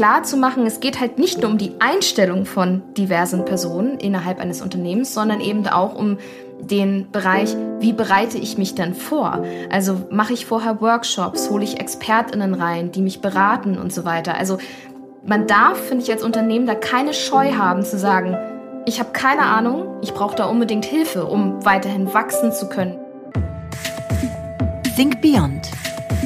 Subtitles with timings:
[0.00, 4.40] Klar zu machen, es geht halt nicht nur um die Einstellung von diversen Personen innerhalb
[4.40, 6.16] eines Unternehmens, sondern eben auch um
[6.58, 9.44] den Bereich, wie bereite ich mich denn vor?
[9.68, 14.38] Also mache ich vorher Workshops, hole ich Expertinnen rein, die mich beraten und so weiter.
[14.38, 14.56] Also
[15.26, 18.38] man darf, finde ich, als Unternehmen da keine Scheu haben zu sagen,
[18.86, 22.96] ich habe keine Ahnung, ich brauche da unbedingt Hilfe, um weiterhin wachsen zu können.
[24.96, 25.68] Think Beyond,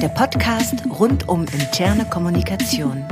[0.01, 3.03] der Podcast rund um interne Kommunikation.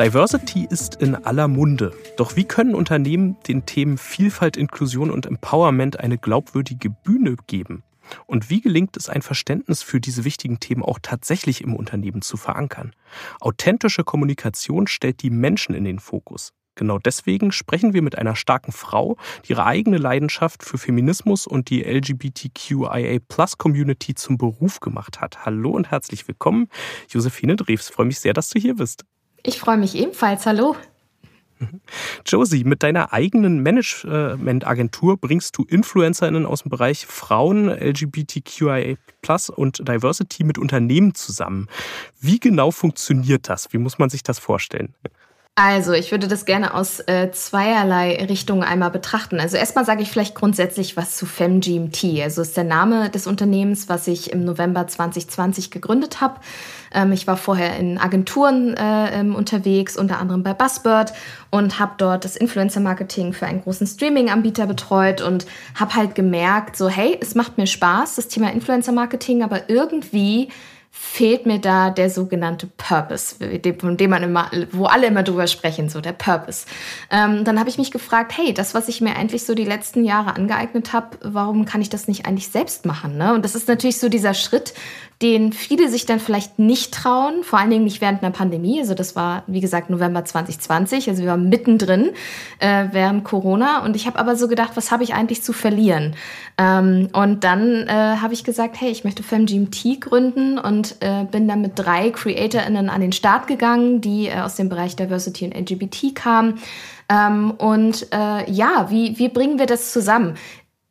[0.00, 1.94] Diversity ist in aller Munde.
[2.16, 7.82] Doch wie können Unternehmen den Themen Vielfalt, Inklusion und Empowerment eine glaubwürdige Bühne geben?
[8.24, 12.38] Und wie gelingt es, ein Verständnis für diese wichtigen Themen auch tatsächlich im Unternehmen zu
[12.38, 12.94] verankern?
[13.42, 16.54] Authentische Kommunikation stellt die Menschen in den Fokus.
[16.76, 21.68] Genau deswegen sprechen wir mit einer starken Frau, die ihre eigene Leidenschaft für Feminismus und
[21.68, 25.44] die LGBTQIA-Plus-Community zum Beruf gemacht hat.
[25.44, 26.68] Hallo und herzlich willkommen,
[27.10, 27.90] Josephine Drews.
[27.90, 29.04] Freue mich sehr, dass du hier bist.
[29.42, 30.46] Ich freue mich ebenfalls.
[30.46, 30.76] Hallo.
[32.26, 38.96] Josie, mit deiner eigenen Managementagentur bringst du InfluencerInnen aus dem Bereich Frauen, LGBTQIA
[39.54, 41.68] und Diversity mit Unternehmen zusammen.
[42.18, 43.72] Wie genau funktioniert das?
[43.72, 44.94] Wie muss man sich das vorstellen?
[45.62, 49.38] Also, ich würde das gerne aus äh, zweierlei Richtungen einmal betrachten.
[49.38, 52.22] Also erstmal sage ich vielleicht grundsätzlich was zu FemGMT.
[52.22, 56.40] Also ist der Name des Unternehmens, was ich im November 2020 gegründet habe.
[56.94, 61.12] Ähm, ich war vorher in Agenturen äh, ähm, unterwegs, unter anderem bei Buzzbird
[61.50, 65.44] und habe dort das Influencer-Marketing für einen großen Streaming-Anbieter betreut und
[65.74, 70.48] habe halt gemerkt, so hey, es macht mir Spaß, das Thema Influencer-Marketing, aber irgendwie
[70.92, 73.36] fehlt mir da der sogenannte Purpose,
[73.78, 76.66] von dem man immer, wo alle immer drüber sprechen, so der Purpose.
[77.10, 80.04] Ähm, dann habe ich mich gefragt, hey, das, was ich mir eigentlich so die letzten
[80.04, 83.16] Jahre angeeignet habe, warum kann ich das nicht eigentlich selbst machen?
[83.16, 83.34] Ne?
[83.34, 84.74] Und das ist natürlich so dieser Schritt,
[85.22, 88.80] den viele sich dann vielleicht nicht trauen, vor allen Dingen nicht während einer Pandemie.
[88.80, 92.10] Also das war, wie gesagt, November 2020, also wir waren mittendrin
[92.58, 93.84] äh, während Corona.
[93.84, 96.16] Und ich habe aber so gedacht, was habe ich eigentlich zu verlieren?
[96.56, 101.46] Ähm, und dann äh, habe ich gesagt, hey, ich möchte FemGMT gründen und äh, bin
[101.46, 105.54] dann mit drei CreatorInnen an den Start gegangen, die äh, aus dem Bereich Diversity und
[105.54, 106.60] LGBT kamen.
[107.10, 110.36] Ähm, und äh, ja, wie, wie bringen wir das zusammen?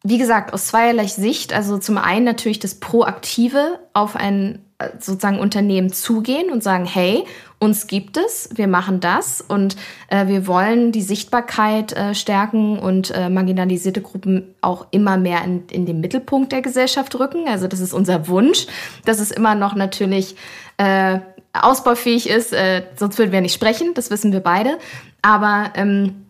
[0.03, 1.53] Wie gesagt, aus zweierlei Sicht.
[1.53, 7.25] Also zum einen natürlich das Proaktive auf ein äh, sozusagen Unternehmen zugehen und sagen, hey,
[7.59, 9.75] uns gibt es, wir machen das und
[10.07, 15.67] äh, wir wollen die Sichtbarkeit äh, stärken und äh, marginalisierte Gruppen auch immer mehr in,
[15.67, 17.49] in den Mittelpunkt der Gesellschaft rücken.
[17.49, 18.67] Also das ist unser Wunsch,
[19.03, 20.37] dass es immer noch natürlich
[20.77, 21.19] äh,
[21.51, 24.77] ausbaufähig ist, äh, sonst würden wir nicht sprechen, das wissen wir beide.
[25.21, 26.27] Aber ähm,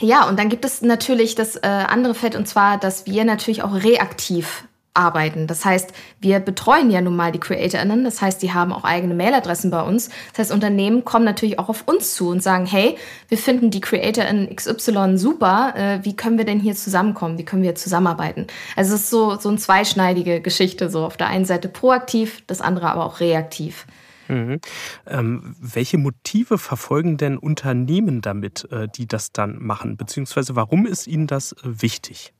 [0.00, 3.62] ja, und dann gibt es natürlich das äh, andere Feld und zwar, dass wir natürlich
[3.62, 4.64] auch reaktiv
[4.96, 5.46] arbeiten.
[5.46, 8.04] Das heißt, wir betreuen ja nun mal die CreatorInnen.
[8.04, 10.08] Das heißt, die haben auch eigene Mailadressen bei uns.
[10.30, 12.96] Das heißt, Unternehmen kommen natürlich auch auf uns zu und sagen, hey,
[13.28, 15.74] wir finden die CreatorInnen XY super.
[15.76, 17.38] Äh, wie können wir denn hier zusammenkommen?
[17.38, 18.46] Wie können wir zusammenarbeiten?
[18.74, 20.90] Also es ist so, so eine zweischneidige Geschichte.
[20.90, 23.86] So auf der einen Seite proaktiv, das andere aber auch reaktiv.
[24.28, 24.60] Mhm.
[25.06, 29.96] Ähm, welche Motive verfolgen denn Unternehmen damit, äh, die das dann machen?
[29.96, 32.32] Beziehungsweise warum ist ihnen das äh, wichtig?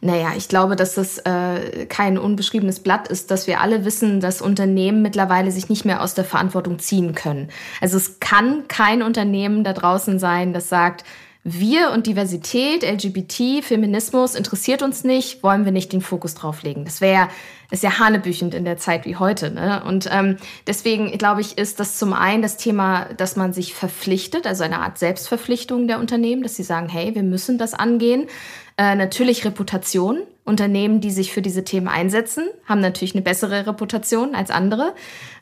[0.00, 4.40] Naja, ich glaube, dass das äh, kein unbeschriebenes Blatt ist, dass wir alle wissen, dass
[4.40, 7.48] Unternehmen mittlerweile sich nicht mehr aus der Verantwortung ziehen können.
[7.80, 11.04] Also es kann kein Unternehmen da draußen sein, das sagt,
[11.46, 16.86] wir und Diversität, LGBT, Feminismus interessiert uns nicht, wollen wir nicht den Fokus drauf legen.
[16.86, 17.28] Das wäre
[17.74, 19.50] ist ja hanebüchend in der Zeit wie heute.
[19.50, 19.82] Ne?
[19.84, 20.36] Und ähm,
[20.66, 24.78] deswegen glaube ich, ist das zum einen das Thema, dass man sich verpflichtet, also eine
[24.78, 28.28] Art Selbstverpflichtung der Unternehmen, dass sie sagen, hey, wir müssen das angehen.
[28.76, 30.22] Äh, natürlich Reputation.
[30.46, 34.94] Unternehmen, die sich für diese Themen einsetzen, haben natürlich eine bessere Reputation als andere.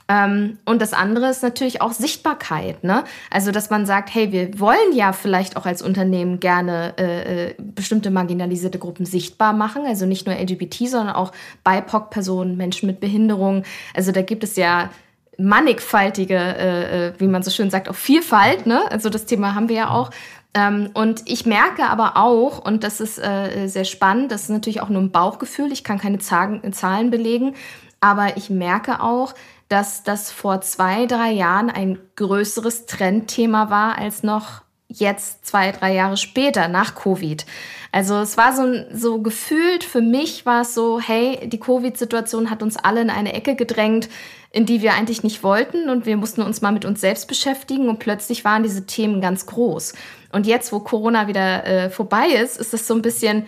[0.08, 2.84] Ähm, und das andere ist natürlich auch Sichtbarkeit.
[2.84, 3.04] Ne?
[3.30, 7.54] Also, dass man sagt, hey, wir wollen ja vielleicht auch als Unternehmen gerne äh, äh
[7.58, 9.84] bestimmte marginalisierte Gruppen sichtbar machen.
[9.86, 11.32] Also nicht nur LGBT, sondern auch
[11.64, 13.64] BIPOC-Personen, Menschen mit Behinderung.
[13.94, 14.90] Also da gibt es ja
[15.38, 18.66] mannigfaltige, äh, äh, wie man so schön sagt, auch Vielfalt.
[18.66, 18.82] Ne?
[18.90, 20.10] Also das Thema haben wir ja auch.
[20.54, 24.82] Ähm, und ich merke aber auch, und das ist äh, sehr spannend, das ist natürlich
[24.82, 27.54] auch nur ein Bauchgefühl, ich kann keine Zahlen, Zahlen belegen,
[28.00, 29.34] aber ich merke auch,
[29.68, 35.94] dass das vor zwei, drei Jahren ein größeres Trendthema war als noch jetzt zwei, drei
[35.94, 37.46] Jahre später nach Covid.
[37.92, 42.62] Also es war so, so gefühlt, für mich war es so, hey, die Covid-Situation hat
[42.62, 44.08] uns alle in eine Ecke gedrängt,
[44.50, 47.88] in die wir eigentlich nicht wollten und wir mussten uns mal mit uns selbst beschäftigen
[47.88, 49.94] und plötzlich waren diese Themen ganz groß.
[50.30, 53.46] Und jetzt, wo Corona wieder äh, vorbei ist, ist es so ein bisschen,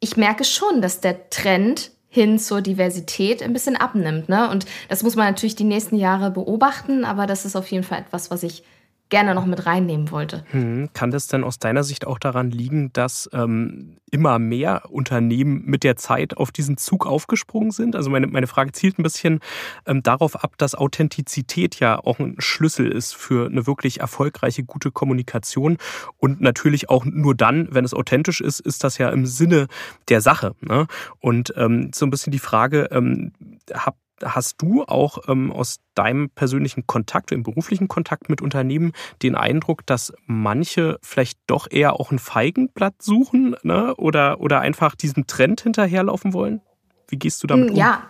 [0.00, 4.28] ich merke schon, dass der Trend hin zur Diversität ein bisschen abnimmt.
[4.28, 4.48] Ne?
[4.50, 8.00] Und das muss man natürlich die nächsten Jahre beobachten, aber das ist auf jeden Fall
[8.00, 8.62] etwas, was ich
[9.08, 10.44] gerne noch mit reinnehmen wollte.
[10.50, 15.62] Hm, kann das denn aus deiner Sicht auch daran liegen, dass ähm, immer mehr Unternehmen
[15.64, 17.96] mit der Zeit auf diesen Zug aufgesprungen sind?
[17.96, 19.40] Also meine, meine Frage zielt ein bisschen
[19.86, 24.90] ähm, darauf ab, dass Authentizität ja auch ein Schlüssel ist für eine wirklich erfolgreiche, gute
[24.90, 25.78] Kommunikation.
[26.16, 29.66] Und natürlich auch nur dann, wenn es authentisch ist, ist das ja im Sinne
[30.08, 30.54] der Sache.
[30.60, 30.86] Ne?
[31.20, 33.32] Und ähm, so ein bisschen die Frage, ähm,
[33.72, 38.92] habt Hast du auch ähm, aus deinem persönlichen Kontakt, im beruflichen Kontakt mit Unternehmen
[39.22, 43.94] den Eindruck, dass manche vielleicht doch eher auch ein Feigenblatt suchen ne?
[43.96, 46.60] oder, oder einfach diesem Trend hinterherlaufen wollen?
[47.08, 47.78] Wie gehst du damit hm, um?
[47.78, 48.02] Ja,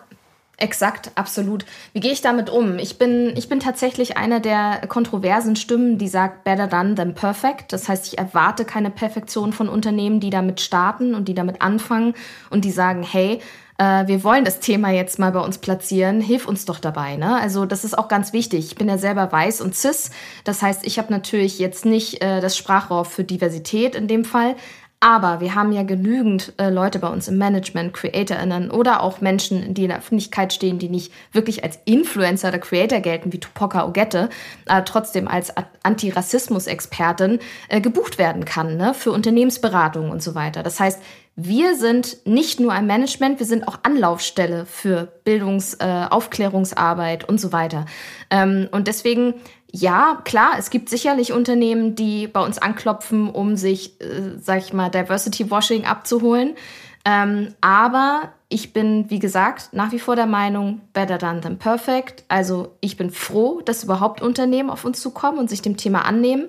[0.60, 1.64] Exakt, absolut.
[1.93, 2.81] Wie gehe ich damit um?
[2.81, 7.72] Ich bin, ich bin tatsächlich eine der kontroversen Stimmen, die sagt, better done than perfect.
[7.72, 12.14] Das heißt, ich erwarte keine Perfektion von Unternehmen, die damit starten und die damit anfangen
[12.50, 13.40] und die sagen, hey,
[13.78, 17.16] äh, wir wollen das Thema jetzt mal bei uns platzieren, hilf uns doch dabei.
[17.16, 17.40] Ne?
[17.40, 18.66] Also das ist auch ganz wichtig.
[18.66, 20.10] Ich bin ja selber weiß und cis.
[20.44, 24.56] Das heißt, ich habe natürlich jetzt nicht äh, das Sprachrohr für Diversität in dem Fall,
[25.00, 29.72] aber wir haben ja genügend äh, Leute bei uns im Management, CreatorInnen oder auch Menschen,
[29.72, 33.86] die in der Öffentlichkeit stehen, die nicht wirklich als Influencer oder Creator gelten, wie Tupoka
[33.86, 34.28] Ogette,
[34.66, 35.52] aber trotzdem als
[35.84, 37.38] Antirassismus-Expertin
[37.69, 40.64] äh, gebucht werden kann, ne, für Unternehmensberatung und so weiter.
[40.64, 41.00] Das heißt,
[41.40, 47.40] wir sind nicht nur ein Management, wir sind auch Anlaufstelle für Bildungs-, äh, Aufklärungsarbeit und
[47.40, 47.87] so weiter.
[48.29, 49.35] Ähm, und deswegen,
[49.70, 54.73] ja, klar, es gibt sicherlich Unternehmen, die bei uns anklopfen, um sich, äh, sag ich
[54.73, 56.56] mal, Diversity Washing abzuholen.
[57.05, 62.25] Ähm, aber ich bin, wie gesagt, nach wie vor der Meinung, better done than perfect.
[62.26, 66.49] Also ich bin froh, dass überhaupt Unternehmen auf uns zukommen und sich dem Thema annehmen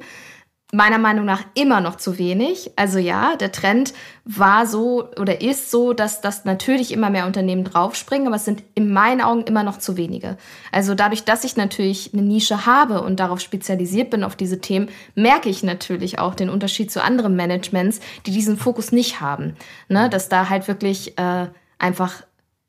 [0.71, 2.71] meiner Meinung nach immer noch zu wenig.
[2.75, 3.93] Also ja, der Trend
[4.23, 8.63] war so oder ist so, dass das natürlich immer mehr Unternehmen draufspringen, aber es sind
[8.75, 10.37] in meinen Augen immer noch zu wenige.
[10.71, 14.89] Also dadurch, dass ich natürlich eine Nische habe und darauf spezialisiert bin auf diese Themen,
[15.15, 19.55] merke ich natürlich auch den Unterschied zu anderen Managements, die diesen Fokus nicht haben.
[19.87, 20.07] Ne?
[20.09, 21.47] Dass da halt wirklich äh,
[21.79, 22.23] einfach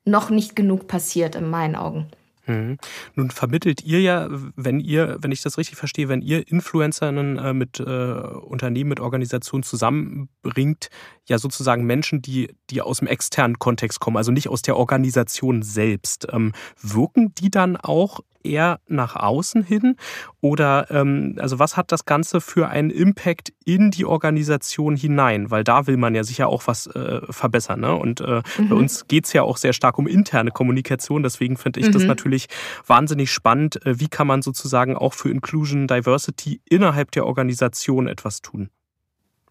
[0.07, 2.07] noch nicht genug passiert in meinen Augen.
[2.47, 2.79] Mhm.
[3.15, 7.53] Nun vermittelt ihr ja, wenn ihr, wenn ich das richtig verstehe, wenn ihr Influencerinnen äh,
[7.53, 10.89] mit äh, Unternehmen, mit Organisationen zusammenbringt,
[11.27, 15.63] ja sozusagen Menschen, die, die aus dem externen Kontext kommen, also nicht aus der Organisation
[15.63, 16.27] selbst.
[16.33, 19.97] Ähm, wirken die dann auch eher nach außen hin?
[20.41, 25.51] Oder ähm, also was hat das Ganze für einen Impact in die Organisation hinein?
[25.51, 27.81] Weil da will man ja sicher auch was äh, verbessern.
[27.81, 27.95] Ne?
[27.95, 28.69] Und äh, mhm.
[28.69, 31.23] bei uns geht es ja auch sehr stark um interne Kommunikation.
[31.23, 31.93] Deswegen finde ich mhm.
[31.93, 32.47] das natürlich
[32.87, 33.85] wahnsinnig spannend.
[33.85, 38.71] Äh, wie kann man sozusagen auch für Inclusion, Diversity innerhalb der Organisation etwas tun?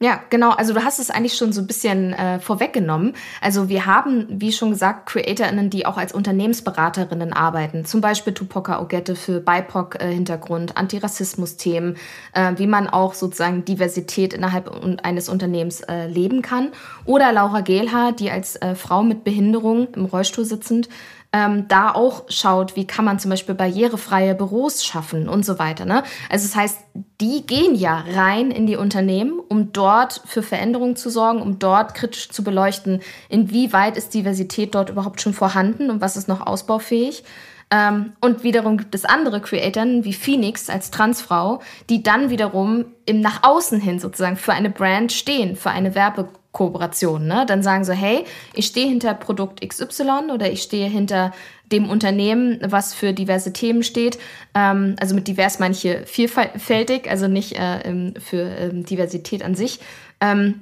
[0.02, 0.52] Ja, genau.
[0.52, 3.16] Also du hast es eigentlich schon so ein bisschen äh, vorweggenommen.
[3.42, 7.84] Also wir haben, wie schon gesagt, CreatorInnen, die auch als Unternehmensberaterinnen arbeiten.
[7.84, 11.98] Zum Beispiel Tupoka Ogette für BIPOC-Hintergrund, Antirassismus-Themen,
[12.32, 14.72] äh, wie man auch sozusagen Diversität innerhalb
[15.04, 16.70] eines Unternehmens äh, leben kann.
[17.04, 20.88] Oder Laura Gehlhaar, die als äh, Frau mit Behinderung im Rollstuhl sitzend
[21.32, 25.86] ähm, da auch schaut, wie kann man zum Beispiel barrierefreie Büros schaffen und so weiter.
[25.86, 26.04] Ne?
[26.30, 26.80] Also das heißt,
[27.22, 31.94] die gehen ja rein in die Unternehmen, um dort für Veränderungen zu sorgen, um dort
[31.94, 37.24] kritisch zu beleuchten, inwieweit ist Diversität dort überhaupt schon vorhanden und was ist noch ausbaufähig.
[37.72, 43.22] Ähm, und wiederum gibt es andere Creatoren wie Phoenix als Transfrau, die dann wiederum im
[43.22, 47.28] nach außen hin sozusagen für eine Brand stehen, für eine Werbe Kooperation.
[47.28, 47.46] Ne?
[47.48, 51.32] Dann sagen sie, hey, ich stehe hinter Produkt XY oder ich stehe hinter
[51.72, 54.18] dem Unternehmen, was für diverse Themen steht.
[54.56, 59.54] Ähm, also mit divers meine ich hier vielfältig, also nicht äh, für ähm, Diversität an
[59.54, 59.80] sich.
[60.20, 60.62] Ähm,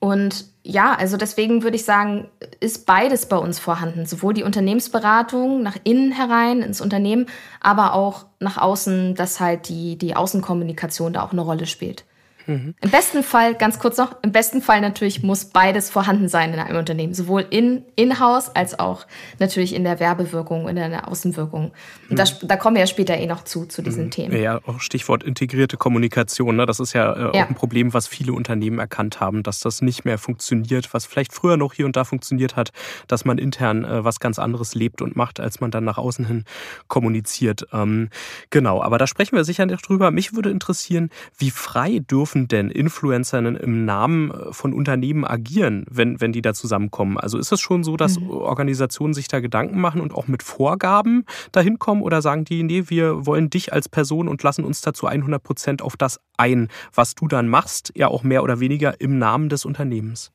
[0.00, 2.28] und ja, also deswegen würde ich sagen,
[2.60, 4.06] ist beides bei uns vorhanden.
[4.06, 7.26] Sowohl die Unternehmensberatung nach innen herein ins Unternehmen,
[7.60, 12.04] aber auch nach außen, dass halt die, die Außenkommunikation da auch eine Rolle spielt.
[12.46, 12.74] Mhm.
[12.80, 16.58] Im besten Fall, ganz kurz noch, im besten Fall natürlich muss beides vorhanden sein in
[16.58, 17.14] einem Unternehmen.
[17.14, 19.06] Sowohl in, in-house als auch
[19.38, 21.72] natürlich in der Werbewirkung, in der Außenwirkung.
[22.08, 22.16] Und mhm.
[22.16, 24.10] da, da, kommen wir ja später eh noch zu, zu diesen mhm.
[24.10, 24.42] Themen.
[24.42, 26.56] Ja, auch Stichwort integrierte Kommunikation.
[26.56, 26.66] Ne?
[26.66, 29.82] Das ist ja, äh, ja, auch ein Problem, was viele Unternehmen erkannt haben, dass das
[29.82, 32.72] nicht mehr funktioniert, was vielleicht früher noch hier und da funktioniert hat,
[33.06, 36.26] dass man intern äh, was ganz anderes lebt und macht, als man dann nach außen
[36.26, 36.44] hin
[36.88, 37.66] kommuniziert.
[37.72, 38.08] Ähm,
[38.50, 40.10] genau, aber da sprechen wir sicher nicht drüber.
[40.10, 45.84] Mich würde interessieren, wie frei dürfen dürfen denn Influencerinnen im Namen äh, von Unternehmen agieren,
[45.90, 47.18] wenn, wenn die da zusammenkommen?
[47.18, 48.30] Also ist es schon so, dass mhm.
[48.30, 52.84] Organisationen sich da Gedanken machen und auch mit Vorgaben dahin kommen oder sagen die, nee,
[52.86, 57.14] wir wollen dich als Person und lassen uns dazu 100 Prozent auf das ein, was
[57.14, 60.32] du dann machst, ja auch mehr oder weniger im Namen des Unternehmens?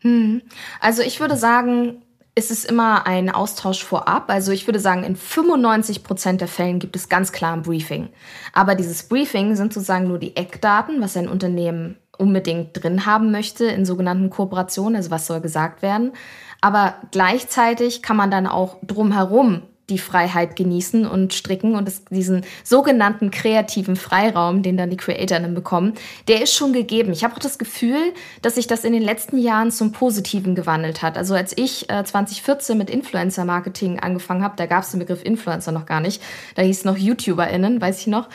[0.00, 0.42] Hm.
[0.80, 2.02] Also ich würde sagen,
[2.36, 4.30] ist es immer ein Austausch vorab.
[4.30, 8.10] Also ich würde sagen, in 95 Prozent der Fällen gibt es ganz klar ein Briefing.
[8.52, 13.64] Aber dieses Briefing sind sozusagen nur die Eckdaten, was ein Unternehmen unbedingt drin haben möchte
[13.64, 16.12] in sogenannten Kooperationen, also was soll gesagt werden.
[16.60, 22.44] Aber gleichzeitig kann man dann auch drumherum die Freiheit genießen und stricken und es, diesen
[22.64, 25.94] sogenannten kreativen Freiraum, den dann die CreatorInnen bekommen,
[26.26, 27.12] der ist schon gegeben.
[27.12, 28.12] Ich habe auch das Gefühl,
[28.42, 31.16] dass sich das in den letzten Jahren zum Positiven gewandelt hat.
[31.16, 35.70] Also als ich äh, 2014 mit Influencer-Marketing angefangen habe, da gab es den Begriff Influencer
[35.72, 36.22] noch gar nicht,
[36.56, 38.28] da hieß es noch YouTuberInnen, weiß ich noch.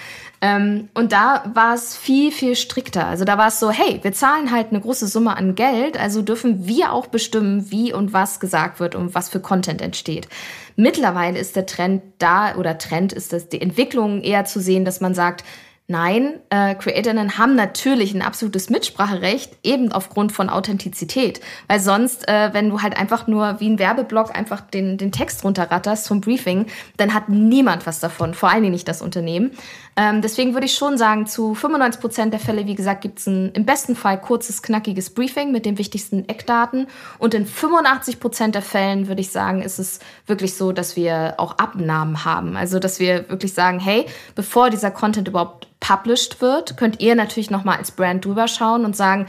[0.44, 3.06] Ähm, und da war es viel, viel strikter.
[3.06, 6.24] Also da war es so, hey, wir zahlen halt eine große Summe an Geld, also
[6.24, 10.28] dürfen wir auch bestimmen, wie und was gesagt wird und was für Content entsteht.
[10.76, 15.00] Mittlerweile ist der Trend da oder Trend ist das die Entwicklung eher zu sehen, dass
[15.00, 15.44] man sagt,
[15.92, 21.42] Nein, äh, Creatorinnen haben natürlich ein absolutes Mitspracherecht, eben aufgrund von Authentizität.
[21.68, 25.44] Weil sonst, äh, wenn du halt einfach nur wie ein Werbeblock einfach den, den Text
[25.44, 29.52] runterratterst zum Briefing, dann hat niemand was davon, vor allen Dingen nicht das Unternehmen.
[29.98, 33.28] Ähm, deswegen würde ich schon sagen, zu 95 Prozent der Fälle, wie gesagt, gibt es
[33.28, 36.88] ein im besten Fall kurzes, knackiges Briefing mit den wichtigsten Eckdaten.
[37.20, 41.36] Und in 85 Prozent der Fällen würde ich sagen, ist es wirklich so, dass wir
[41.38, 42.56] auch Abnahmen haben.
[42.56, 44.06] Also, dass wir wirklich sagen, hey,
[44.36, 48.96] bevor dieser Content überhaupt published wird, könnt ihr natürlich nochmal als Brand drüber schauen und
[48.96, 49.28] sagen,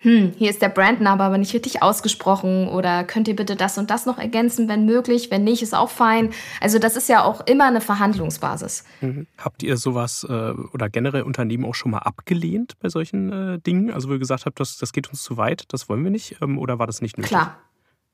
[0.00, 3.90] hm, hier ist der Brandname aber nicht richtig ausgesprochen oder könnt ihr bitte das und
[3.90, 6.30] das noch ergänzen, wenn möglich, wenn nicht, ist auch fein.
[6.60, 8.84] Also das ist ja auch immer eine Verhandlungsbasis.
[9.00, 9.26] Mhm.
[9.36, 13.90] Habt ihr sowas äh, oder generell Unternehmen auch schon mal abgelehnt bei solchen äh, Dingen?
[13.90, 16.36] Also wo ihr gesagt habt, das, das geht uns zu weit, das wollen wir nicht
[16.40, 17.30] ähm, oder war das nicht nötig?
[17.30, 17.58] Klar,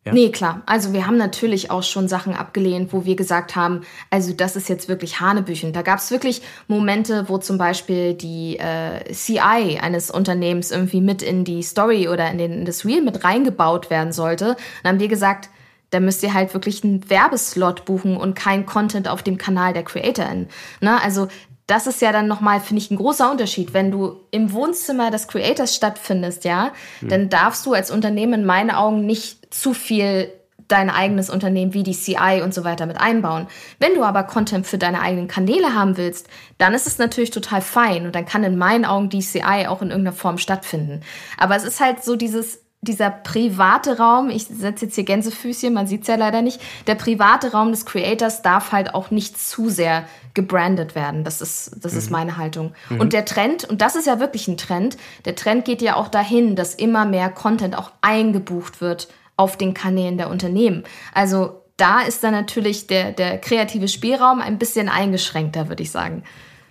[0.04, 0.12] ja?
[0.12, 0.62] Nee, klar.
[0.66, 3.80] Also wir haben natürlich auch schon Sachen abgelehnt, wo wir gesagt haben,
[4.10, 5.72] also das ist jetzt wirklich Hanebüchen.
[5.72, 11.22] Da gab es wirklich Momente, wo zum Beispiel die äh, CI eines Unternehmens irgendwie mit
[11.22, 14.56] in die Story oder in, den, in das Reel mit reingebaut werden sollte.
[14.82, 15.48] Dann haben wir gesagt,
[15.88, 19.84] da müsst ihr halt wirklich einen Werbeslot buchen und kein Content auf dem Kanal der
[19.84, 20.48] CreatorInnen.
[20.80, 21.02] Ne?
[21.02, 21.28] Also
[21.66, 23.72] das ist ja dann nochmal, finde ich, ein großer Unterschied.
[23.72, 27.08] Wenn du im Wohnzimmer des Creators stattfindest, ja, mhm.
[27.08, 30.30] dann darfst du als Unternehmen in meinen Augen nicht zu viel
[30.68, 33.48] dein eigenes Unternehmen wie die CI und so weiter mit einbauen.
[33.78, 36.28] Wenn du aber Content für deine eigenen Kanäle haben willst,
[36.58, 39.82] dann ist es natürlich total fein und dann kann in meinen Augen die CI auch
[39.82, 41.02] in irgendeiner Form stattfinden.
[41.36, 45.86] Aber es ist halt so dieses dieser private Raum, ich setze jetzt hier Gänsefüßchen, man
[45.86, 49.68] sieht es ja leider nicht, der private Raum des Creators darf halt auch nicht zu
[49.68, 51.24] sehr gebrandet werden.
[51.24, 51.98] Das ist, das mhm.
[51.98, 52.72] ist meine Haltung.
[52.90, 53.00] Mhm.
[53.00, 56.08] Und der Trend, und das ist ja wirklich ein Trend, der Trend geht ja auch
[56.08, 60.84] dahin, dass immer mehr Content auch eingebucht wird auf den Kanälen der Unternehmen.
[61.12, 66.22] Also da ist dann natürlich der, der kreative Spielraum ein bisschen eingeschränkter, würde ich sagen.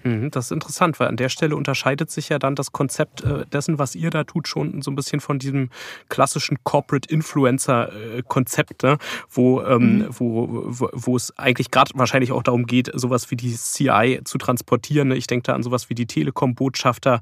[0.04, 3.46] Mhm, das ist interessant, weil an der Stelle unterscheidet sich ja dann das Konzept äh,
[3.46, 5.70] dessen, was ihr da tut, schon so ein bisschen von diesem
[6.10, 8.98] klassischen Corporate Influencer-Konzept, ne?
[9.30, 10.08] wo, ähm, mhm.
[10.10, 14.38] wo, wo, wo es eigentlich gerade wahrscheinlich auch darum geht, sowas wie die CI zu
[14.38, 15.10] transportieren.
[15.10, 15.16] Ne?
[15.16, 17.22] Ich denke da an sowas wie die Telekom-Botschafter,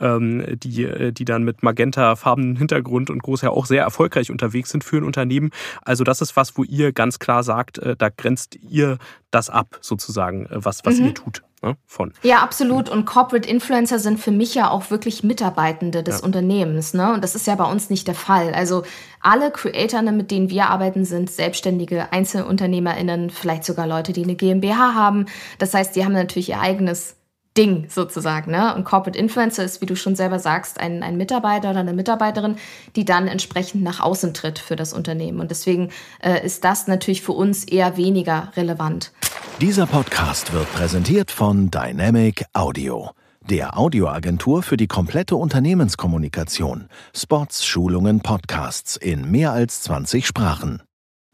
[0.00, 4.70] ähm, die, äh, die dann mit magenta-farbenen Hintergrund und groß ja auch sehr erfolgreich unterwegs
[4.70, 5.50] sind für ein Unternehmen.
[5.82, 8.98] Also das ist was, wo ihr ganz klar sagt, äh, da grenzt ihr
[9.30, 11.06] das ab, sozusagen, was, was mhm.
[11.06, 12.12] ihr tut ne, von.
[12.22, 12.88] Ja, absolut.
[12.88, 16.24] Und Corporate Influencer sind für mich ja auch wirklich Mitarbeitende des ja.
[16.24, 16.94] Unternehmens.
[16.94, 17.12] Ne?
[17.12, 18.52] Und das ist ja bei uns nicht der Fall.
[18.54, 18.82] Also
[19.20, 24.94] alle Creator, mit denen wir arbeiten, sind selbstständige EinzelunternehmerInnen, vielleicht sogar Leute, die eine GmbH
[24.94, 25.26] haben.
[25.58, 27.16] Das heißt, die haben natürlich ihr eigenes
[27.60, 28.50] Ding sozusagen.
[28.52, 28.74] Ne?
[28.74, 32.56] Und Corporate Influencer ist, wie du schon selber sagst, ein, ein Mitarbeiter oder eine Mitarbeiterin,
[32.96, 35.40] die dann entsprechend nach außen tritt für das Unternehmen.
[35.40, 35.90] Und deswegen
[36.22, 39.12] äh, ist das natürlich für uns eher weniger relevant.
[39.60, 43.10] Dieser Podcast wird präsentiert von Dynamic Audio,
[43.42, 46.88] der Audioagentur für die komplette Unternehmenskommunikation.
[47.14, 50.82] Spots, Schulungen, Podcasts in mehr als 20 Sprachen.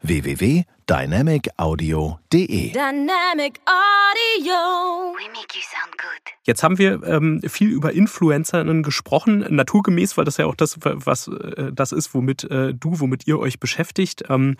[0.01, 2.71] www dynamicaudio.de.
[2.71, 5.13] Dynamic Audio.
[5.17, 6.33] We make you sound good.
[6.47, 11.27] Jetzt haben wir ähm, viel über Influencerinnen gesprochen, naturgemäß, weil das ja auch das, was
[11.27, 14.23] äh, das ist, womit äh, du, womit ihr euch beschäftigt.
[14.29, 14.55] Ähm,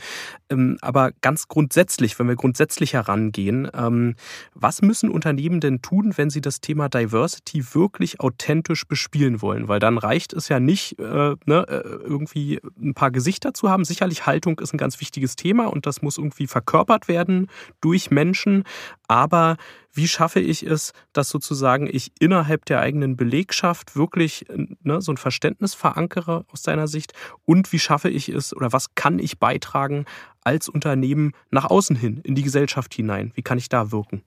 [0.49, 4.15] ähm, aber ganz grundsätzlich, wenn wir grundsätzlicher rangehen, ähm,
[4.53, 9.69] was müssen Unternehmen denn tun, wenn sie das Thema Diversity wirklich authentisch bespielen wollen?
[9.69, 13.85] Weil dann reicht es ja nicht, äh, ne, äh, irgendwie ein paar Gesichter zu haben.
[13.85, 17.47] Sicherlich Haltung ist ein ganz wichtiges Thema und das muss irgendwie verkörpert werden
[17.81, 18.63] durch Menschen.
[19.07, 19.57] Aber
[19.93, 24.45] wie schaffe ich es, dass sozusagen ich innerhalb der eigenen Belegschaft wirklich
[24.83, 27.13] ne, so ein Verständnis verankere aus deiner Sicht?
[27.45, 30.05] Und wie schaffe ich es oder was kann ich beitragen
[30.43, 33.31] als Unternehmen nach außen hin, in die Gesellschaft hinein?
[33.35, 34.23] Wie kann ich da wirken?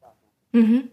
[0.52, 0.88] Mhm.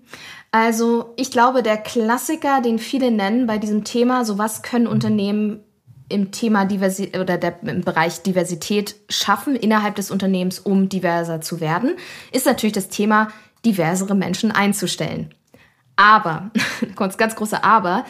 [0.52, 5.62] Also ich glaube, der Klassiker, den viele nennen bei diesem Thema, so was können Unternehmen
[6.10, 11.60] im Thema Diversität oder der, im Bereich Diversität schaffen innerhalb des Unternehmens, um diverser zu
[11.60, 11.96] werden,
[12.32, 13.28] ist natürlich das Thema
[13.66, 15.34] diversere Menschen einzustellen.
[15.96, 16.52] Aber,
[16.96, 18.06] ganz, große Aber,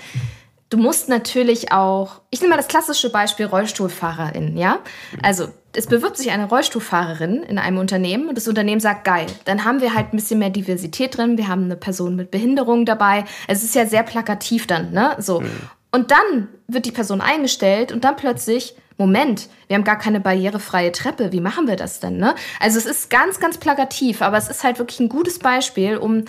[0.70, 4.80] du musst natürlich auch, ich nehme mal das klassische Beispiel Rollstuhlfahrerin, ja?
[5.24, 9.64] Also, es bewirbt sich eine Rollstuhlfahrerin in einem Unternehmen und das Unternehmen sagt, geil, dann
[9.64, 13.26] haben wir halt ein bisschen mehr Diversität drin, wir haben eine Person mit Behinderung dabei.
[13.48, 15.16] Es ist ja sehr plakativ dann, ne?
[15.20, 15.42] So.
[15.42, 15.52] Mhm.
[15.92, 20.92] Und dann wird die Person eingestellt und dann plötzlich Moment, wir haben gar keine barrierefreie
[20.92, 22.18] Treppe, wie machen wir das denn?
[22.18, 22.34] Ne?
[22.60, 26.26] Also es ist ganz, ganz plakativ, aber es ist halt wirklich ein gutes Beispiel, um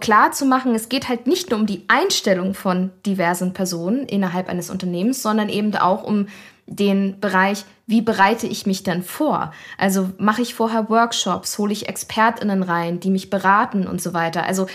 [0.00, 4.48] klar zu machen, es geht halt nicht nur um die Einstellung von diversen Personen innerhalb
[4.48, 6.26] eines Unternehmens, sondern eben auch um
[6.66, 9.52] den Bereich, wie bereite ich mich denn vor?
[9.78, 14.44] Also mache ich vorher Workshops, hole ich Expertinnen rein, die mich beraten und so weiter.
[14.44, 14.66] Also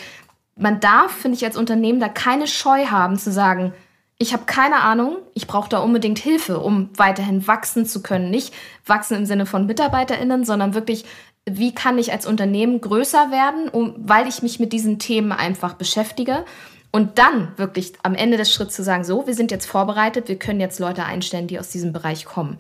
[0.58, 3.74] man darf, finde ich, als Unternehmen da keine Scheu haben zu sagen,
[4.20, 8.32] ich habe keine Ahnung, ich brauche da unbedingt Hilfe, um weiterhin wachsen zu können.
[8.32, 8.54] Nicht
[8.86, 11.06] wachsen im Sinne von Mitarbeiterinnen, sondern wirklich,
[11.46, 15.76] wie kann ich als Unternehmen größer werden, um, weil ich mich mit diesen Themen einfach
[15.76, 16.46] beschäftige.
[16.92, 20.40] Und dann wirklich am Ende des Schritts zu sagen, so, wir sind jetzt vorbereitet, wir
[20.40, 22.58] können jetzt Leute einstellen, die aus diesem Bereich kommen.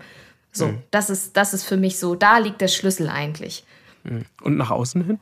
[0.52, 0.84] So, mhm.
[0.92, 3.64] das, ist, das ist für mich so, da liegt der Schlüssel eigentlich.
[4.04, 4.26] Mhm.
[4.44, 5.20] Und nach außen hin?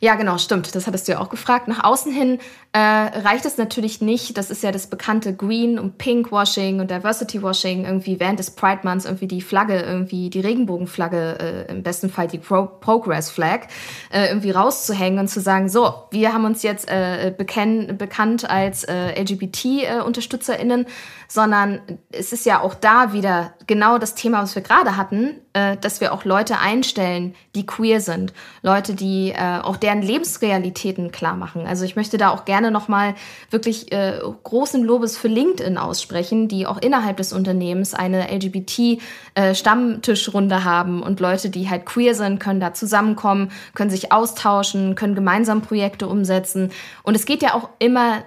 [0.00, 0.74] Ja, genau, stimmt.
[0.74, 1.68] Das hattest du ja auch gefragt.
[1.68, 2.40] Nach außen hin
[2.72, 4.36] äh, reicht es natürlich nicht.
[4.36, 9.04] Das ist ja das bekannte Green- und Pink-Washing und Diversity-Washing, irgendwie während des Pride Months
[9.04, 13.68] irgendwie die Flagge, irgendwie die Regenbogenflagge, äh, im besten Fall die Pro Progress-Flag,
[14.12, 18.84] äh, irgendwie rauszuhängen und zu sagen, so, wir haben uns jetzt äh, bekennen, bekannt als
[18.84, 20.86] äh, LGBT-UnterstützerInnen,
[21.28, 25.76] sondern es ist ja auch da wieder genau das Thema, was wir gerade hatten, äh,
[25.76, 28.32] dass wir auch Leute einstellen, die queer sind.
[28.62, 31.66] Leute, die äh, auch deren Lebensrealitäten klar machen.
[31.66, 33.14] Also ich möchte da auch gerne nochmal
[33.50, 40.64] wirklich äh, großen Lobes für LinkedIn aussprechen, die auch innerhalb des Unternehmens eine LGBT-Stammtischrunde äh,
[40.64, 45.62] haben und Leute, die halt queer sind, können da zusammenkommen, können sich austauschen, können gemeinsam
[45.62, 46.70] Projekte umsetzen.
[47.02, 48.24] Und es geht ja auch immer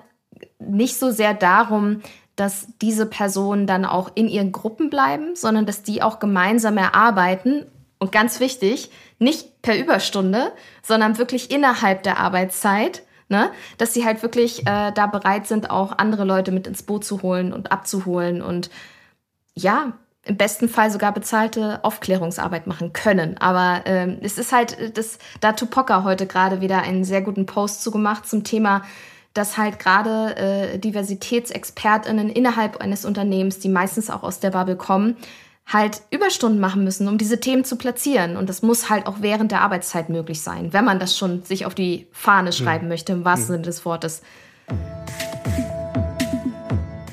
[0.60, 2.02] nicht so sehr darum,
[2.36, 7.65] dass diese Personen dann auch in ihren Gruppen bleiben, sondern dass die auch gemeinsam erarbeiten.
[7.98, 10.51] Und ganz wichtig, nicht per Überstunde,
[10.84, 13.51] sondern wirklich innerhalb der Arbeitszeit, ne?
[13.78, 17.21] dass sie halt wirklich äh, da bereit sind, auch andere Leute mit ins Boot zu
[17.21, 18.69] holen und abzuholen und
[19.54, 19.93] ja,
[20.25, 23.38] im besten Fall sogar bezahlte Aufklärungsarbeit machen können.
[23.38, 27.84] Aber ähm, es ist halt, das, da Tupoka heute gerade wieder einen sehr guten Post
[27.84, 28.82] zugemacht zum Thema
[29.36, 35.17] dass halt gerade äh, Diversitätsexpertinnen innerhalb eines Unternehmens, die meistens auch aus der Bubble kommen,
[35.65, 38.38] halt Überstunden machen müssen, um diese Themen zu platzieren.
[38.38, 41.65] Und das muss halt auch während der Arbeitszeit möglich sein, wenn man das schon sich
[41.65, 42.89] auf die Fahne schreiben hm.
[42.89, 43.54] möchte, im wahrsten hm.
[43.56, 44.21] Sinne des Wortes.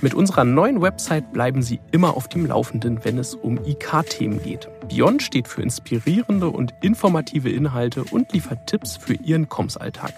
[0.03, 4.69] Mit unserer neuen Website bleiben Sie immer auf dem Laufenden, wenn es um IK-Themen geht.
[4.89, 10.13] Beyond steht für inspirierende und informative Inhalte und liefert Tipps für Ihren Kommsalltag.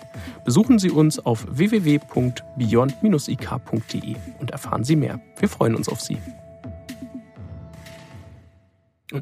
[0.46, 5.20] Besuchen Sie uns auf www.beyond-ik.de und erfahren Sie mehr.
[5.38, 6.16] Wir freuen uns auf Sie.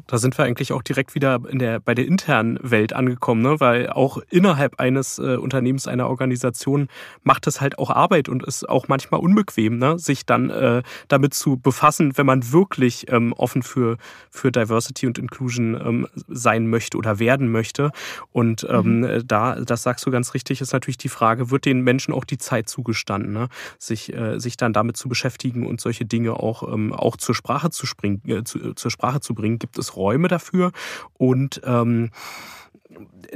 [0.07, 3.59] Da sind wir eigentlich auch direkt wieder in der, bei der internen Welt angekommen, ne?
[3.59, 6.87] weil auch innerhalb eines äh, Unternehmens, einer Organisation
[7.23, 9.99] macht es halt auch Arbeit und ist auch manchmal unbequem, ne?
[9.99, 13.97] sich dann äh, damit zu befassen, wenn man wirklich ähm, offen für,
[14.31, 17.91] für Diversity und Inclusion ähm, sein möchte oder werden möchte.
[18.31, 19.27] Und ähm, mhm.
[19.27, 22.37] da, das sagst du ganz richtig, ist natürlich die Frage, wird den Menschen auch die
[22.37, 23.49] Zeit zugestanden, ne?
[23.77, 27.69] sich, äh, sich dann damit zu beschäftigen und solche Dinge auch, ähm, auch zur Sprache
[27.69, 29.59] zu, springen, äh, zu, zur Sprache zu bringen?
[29.59, 30.71] Gibt es Räume dafür.
[31.13, 32.11] Und ähm,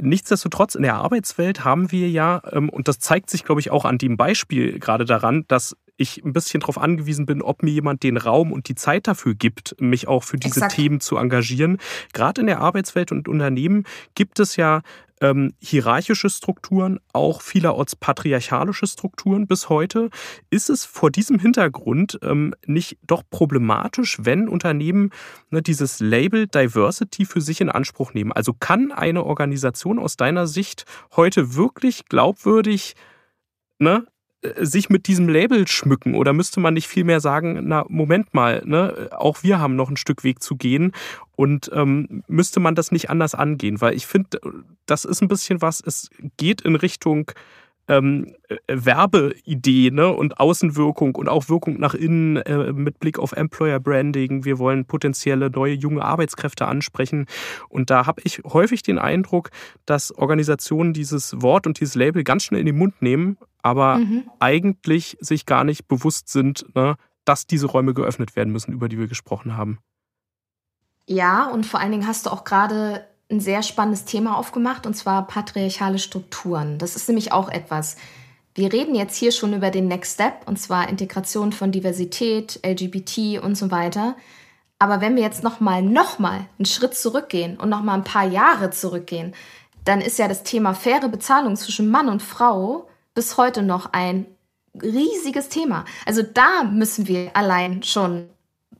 [0.00, 3.84] nichtsdestotrotz in der Arbeitswelt haben wir ja, ähm, und das zeigt sich, glaube ich, auch
[3.84, 8.02] an dem Beispiel gerade daran, dass ich ein bisschen darauf angewiesen bin, ob mir jemand
[8.02, 10.74] den Raum und die Zeit dafür gibt, mich auch für diese Exakt.
[10.74, 11.78] Themen zu engagieren.
[12.14, 13.84] Gerade in der Arbeitswelt und Unternehmen
[14.14, 14.82] gibt es ja
[15.20, 20.10] ähm, hierarchische Strukturen, auch vielerorts patriarchalische Strukturen bis heute.
[20.50, 25.10] Ist es vor diesem Hintergrund ähm, nicht doch problematisch, wenn Unternehmen
[25.50, 28.32] ne, dieses Label Diversity für sich in Anspruch nehmen?
[28.32, 30.84] Also kann eine Organisation aus deiner Sicht
[31.16, 32.94] heute wirklich glaubwürdig
[33.78, 34.06] ne,
[34.60, 39.08] sich mit diesem Label schmücken oder müsste man nicht vielmehr sagen, na Moment mal, ne,
[39.10, 40.92] auch wir haben noch ein Stück Weg zu gehen
[41.34, 43.80] und ähm, müsste man das nicht anders angehen?
[43.80, 44.40] Weil ich finde,
[44.86, 47.32] das ist ein bisschen was, es geht in Richtung
[47.88, 50.08] ähm, äh, Werbeidee ne?
[50.08, 54.44] und Außenwirkung und auch Wirkung nach innen äh, mit Blick auf Employer Branding.
[54.44, 57.26] Wir wollen potenzielle neue junge Arbeitskräfte ansprechen.
[57.68, 59.50] Und da habe ich häufig den Eindruck,
[59.86, 64.30] dass Organisationen dieses Wort und dieses Label ganz schnell in den Mund nehmen, aber mhm.
[64.38, 68.98] eigentlich sich gar nicht bewusst sind, ne, dass diese Räume geöffnet werden müssen, über die
[68.98, 69.78] wir gesprochen haben.
[71.06, 74.94] Ja, und vor allen Dingen hast du auch gerade ein sehr spannendes Thema aufgemacht, und
[74.94, 76.78] zwar patriarchale Strukturen.
[76.78, 77.96] Das ist nämlich auch etwas.
[78.54, 83.42] Wir reden jetzt hier schon über den Next Step, und zwar Integration von Diversität, LGBT
[83.42, 84.16] und so weiter.
[84.78, 88.70] Aber wenn wir jetzt nochmal noch mal einen Schritt zurückgehen und nochmal ein paar Jahre
[88.70, 89.34] zurückgehen,
[89.84, 94.26] dann ist ja das Thema faire Bezahlung zwischen Mann und Frau bis heute noch ein
[94.82, 95.84] riesiges Thema.
[96.06, 98.28] Also da müssen wir allein schon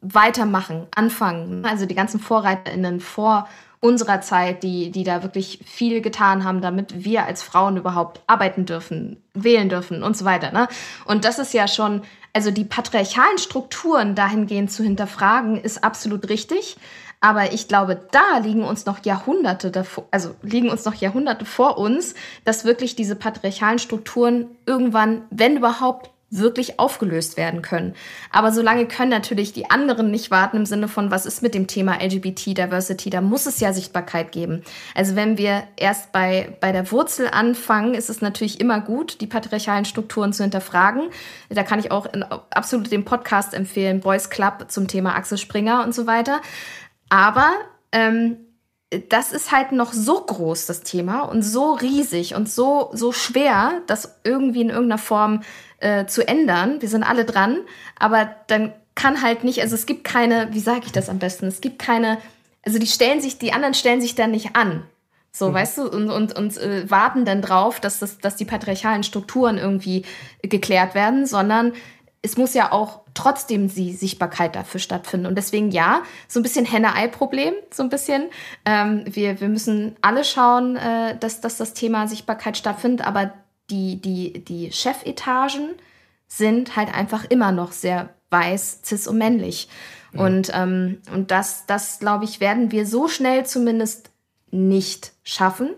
[0.00, 1.64] weitermachen, anfangen.
[1.64, 3.48] Also die ganzen VorreiterInnen vor
[3.80, 8.66] unserer Zeit, die, die da wirklich viel getan haben, damit wir als Frauen überhaupt arbeiten
[8.66, 10.50] dürfen, wählen dürfen und so weiter.
[10.52, 10.68] Ne?
[11.04, 16.76] Und das ist ja schon, also die patriarchalen Strukturen dahingehend zu hinterfragen, ist absolut richtig.
[17.20, 21.78] Aber ich glaube, da liegen uns noch Jahrhunderte davor, also liegen uns noch Jahrhunderte vor
[21.78, 22.14] uns,
[22.44, 27.94] dass wirklich diese patriarchalen Strukturen irgendwann, wenn überhaupt, wirklich aufgelöst werden können.
[28.30, 31.66] Aber solange können natürlich die anderen nicht warten im Sinne von, was ist mit dem
[31.66, 33.08] Thema LGBT Diversity?
[33.08, 34.62] Da muss es ja Sichtbarkeit geben.
[34.94, 39.26] Also wenn wir erst bei, bei der Wurzel anfangen, ist es natürlich immer gut, die
[39.26, 41.08] patriarchalen Strukturen zu hinterfragen.
[41.48, 45.82] Da kann ich auch in, absolut den Podcast empfehlen, Boys Club zum Thema Axel Springer
[45.82, 46.42] und so weiter.
[47.08, 47.50] Aber
[47.92, 48.36] ähm,
[49.10, 53.82] das ist halt noch so groß, das Thema, und so riesig und so, so schwer,
[53.86, 55.42] das irgendwie in irgendeiner Form
[55.78, 56.80] äh, zu ändern.
[56.80, 57.58] Wir sind alle dran,
[57.98, 61.46] aber dann kann halt nicht, also es gibt keine, wie sage ich das am besten?
[61.46, 62.18] Es gibt keine,
[62.64, 64.82] also die stellen sich, die anderen stellen sich dann nicht an.
[65.30, 65.54] So, mhm.
[65.54, 69.56] weißt du, und, und, und äh, warten dann drauf, dass, das, dass die patriarchalen Strukturen
[69.56, 70.04] irgendwie
[70.42, 71.72] geklärt werden, sondern
[72.22, 75.26] es muss ja auch trotzdem die Sichtbarkeit dafür stattfinden.
[75.26, 78.24] Und deswegen ja, so ein bisschen Henne-Ei-Problem, so ein bisschen.
[78.64, 83.32] Ähm, wir, wir müssen alle schauen, äh, dass, dass das Thema Sichtbarkeit stattfindet, aber
[83.70, 85.74] die, die, die Chefetagen
[86.26, 89.68] sind halt einfach immer noch sehr weiß, cis und männlich.
[90.12, 90.20] Mhm.
[90.20, 94.11] Und, ähm, und das, das glaube ich, werden wir so schnell zumindest
[94.50, 95.70] nicht schaffen.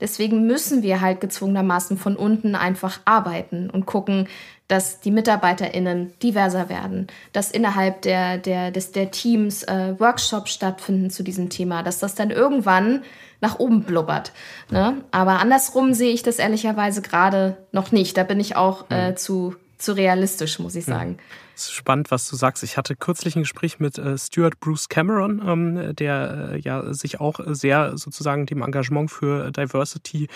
[0.00, 4.28] Deswegen müssen wir halt gezwungenermaßen von unten einfach arbeiten und gucken,
[4.68, 11.10] dass die MitarbeiterInnen diverser werden, dass innerhalb der, der, des, der Teams äh, Workshops stattfinden
[11.10, 13.02] zu diesem Thema, dass das dann irgendwann
[13.40, 14.32] nach oben blubbert.
[14.70, 15.02] Ne?
[15.10, 18.16] Aber andersrum sehe ich das ehrlicherweise gerade noch nicht.
[18.16, 21.16] Da bin ich auch äh, zu, zu realistisch, muss ich sagen.
[21.18, 21.24] Ja.
[21.58, 22.62] Ist spannend, was du sagst.
[22.62, 27.18] Ich hatte kürzlich ein Gespräch mit äh, Stuart Bruce Cameron, ähm, der äh, ja sich
[27.18, 30.28] auch sehr sozusagen dem Engagement für Diversity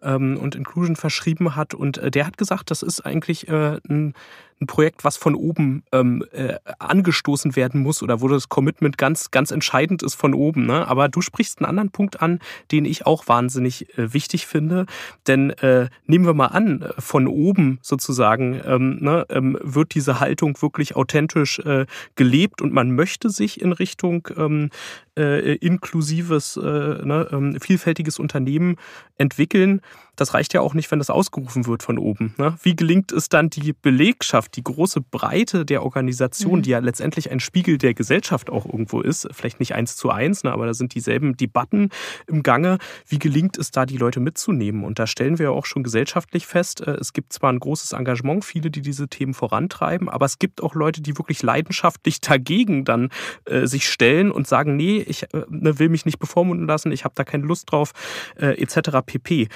[0.00, 1.74] ähm, und Inclusion verschrieben hat.
[1.74, 4.14] Und äh, der hat gesagt, das ist eigentlich äh, ein
[4.60, 9.30] ein Projekt, was von oben ähm, äh, angestoßen werden muss oder wo das Commitment ganz,
[9.30, 10.66] ganz entscheidend ist von oben.
[10.66, 10.86] Ne?
[10.86, 12.40] Aber du sprichst einen anderen Punkt an,
[12.70, 14.86] den ich auch wahnsinnig äh, wichtig finde.
[15.26, 20.20] Denn äh, nehmen wir mal an, äh, von oben sozusagen ähm, ne, ähm, wird diese
[20.20, 24.70] Haltung wirklich authentisch äh, gelebt und man möchte sich in Richtung ähm,
[25.16, 28.76] äh, inklusives, äh, ne, ähm, vielfältiges Unternehmen
[29.16, 29.80] entwickeln.
[30.20, 32.34] Das reicht ja auch nicht, wenn das ausgerufen wird von oben.
[32.36, 32.54] Ne?
[32.62, 36.62] Wie gelingt es dann, die Belegschaft, die große Breite der Organisation, mhm.
[36.62, 40.44] die ja letztendlich ein Spiegel der Gesellschaft auch irgendwo ist, vielleicht nicht eins zu eins,
[40.44, 41.88] ne, aber da sind dieselben Debatten
[42.26, 42.76] im Gange.
[43.06, 44.84] Wie gelingt es da, die Leute mitzunehmen?
[44.84, 47.92] Und da stellen wir ja auch schon gesellschaftlich fest, äh, es gibt zwar ein großes
[47.92, 52.84] Engagement, viele, die diese Themen vorantreiben, aber es gibt auch Leute, die wirklich leidenschaftlich dagegen
[52.84, 53.08] dann
[53.46, 57.04] äh, sich stellen und sagen, nee, ich äh, ne, will mich nicht bevormunden lassen, ich
[57.04, 57.92] habe da keine Lust drauf,
[58.36, 58.98] äh, etc.
[59.06, 59.48] pp.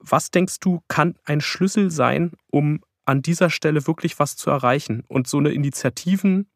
[0.00, 5.04] Was denkst du, kann ein Schlüssel sein, um an dieser Stelle wirklich was zu erreichen
[5.08, 6.48] und so eine Initiativen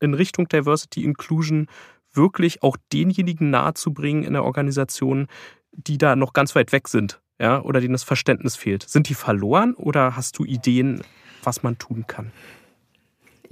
[0.00, 1.66] in Richtung Diversity Inclusion
[2.12, 5.26] wirklich auch denjenigen nahezubringen in der Organisation,
[5.72, 8.88] die da noch ganz weit weg sind, ja, oder denen das Verständnis fehlt.
[8.88, 11.02] Sind die verloren oder hast du Ideen,
[11.42, 12.32] was man tun kann?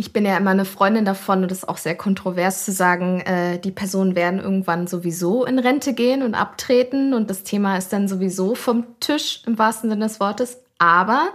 [0.00, 3.20] Ich bin ja immer eine Freundin davon und es ist auch sehr kontrovers zu sagen,
[3.22, 7.92] äh, die Personen werden irgendwann sowieso in Rente gehen und abtreten und das Thema ist
[7.92, 10.62] dann sowieso vom Tisch im wahrsten Sinne des Wortes.
[10.78, 11.30] Aber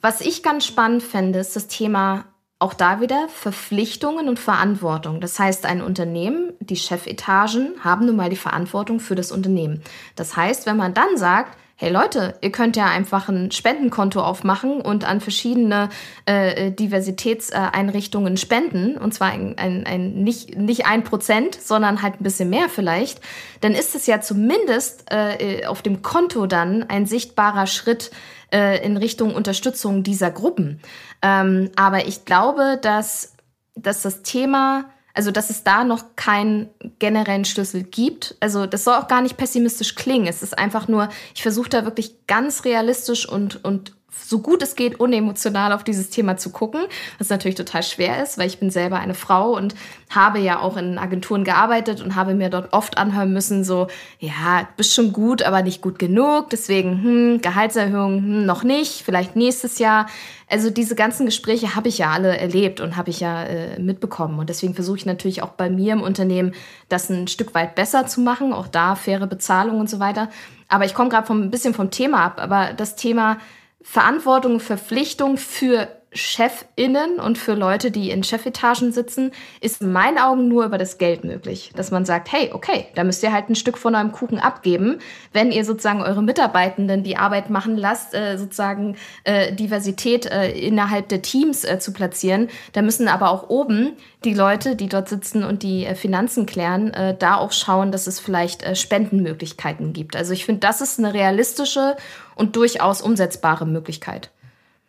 [0.00, 2.24] was ich ganz spannend fände, ist das Thema
[2.58, 5.20] auch da wieder Verpflichtungen und Verantwortung.
[5.20, 9.82] Das heißt, ein Unternehmen, die Chefetagen haben nun mal die Verantwortung für das Unternehmen.
[10.16, 14.80] Das heißt, wenn man dann sagt, hey Leute, ihr könnt ja einfach ein Spendenkonto aufmachen
[14.80, 15.90] und an verschiedene
[16.24, 22.22] äh, Diversitätseinrichtungen spenden, und zwar ein, ein, ein, nicht, nicht ein Prozent, sondern halt ein
[22.22, 23.20] bisschen mehr vielleicht,
[23.60, 28.12] dann ist es ja zumindest äh, auf dem Konto dann ein sichtbarer Schritt
[28.50, 30.80] äh, in Richtung Unterstützung dieser Gruppen.
[31.20, 33.34] Ähm, aber ich glaube, dass,
[33.74, 38.34] dass das Thema also, dass es da noch keinen generellen Schlüssel gibt.
[38.40, 40.26] Also, das soll auch gar nicht pessimistisch klingen.
[40.26, 44.76] Es ist einfach nur, ich versuche da wirklich ganz realistisch und, und so gut es
[44.76, 46.82] geht, unemotional auf dieses Thema zu gucken,
[47.18, 49.74] was natürlich total schwer ist, weil ich bin selber eine Frau und
[50.10, 54.68] habe ja auch in Agenturen gearbeitet und habe mir dort oft anhören müssen, so, ja,
[54.76, 59.78] bist schon gut, aber nicht gut genug, deswegen, hm, Gehaltserhöhung, hm, noch nicht, vielleicht nächstes
[59.78, 60.06] Jahr.
[60.54, 64.38] Also diese ganzen Gespräche habe ich ja alle erlebt und habe ich ja äh, mitbekommen.
[64.38, 66.54] Und deswegen versuche ich natürlich auch bei mir im Unternehmen,
[66.88, 70.30] das ein Stück weit besser zu machen, auch da faire Bezahlung und so weiter.
[70.68, 73.38] Aber ich komme gerade ein bisschen vom Thema ab, aber das Thema,
[73.82, 80.48] Verantwortung, Verpflichtung für ChefInnen und für Leute, die in Chefetagen sitzen, ist in meinen Augen
[80.48, 81.72] nur über das Geld möglich.
[81.74, 84.98] Dass man sagt, hey, okay, da müsst ihr halt ein Stück von eurem Kuchen abgeben,
[85.32, 91.08] wenn ihr sozusagen eure Mitarbeitenden die Arbeit machen lasst, äh, sozusagen äh, Diversität äh, innerhalb
[91.08, 92.48] der Teams äh, zu platzieren.
[92.72, 93.92] Da müssen aber auch oben
[94.24, 98.06] die Leute, die dort sitzen und die äh, Finanzen klären, äh, da auch schauen, dass
[98.06, 100.16] es vielleicht Spendenmöglichkeiten gibt.
[100.16, 101.96] Also ich finde, das ist eine realistische
[102.36, 104.30] und durchaus umsetzbare Möglichkeit.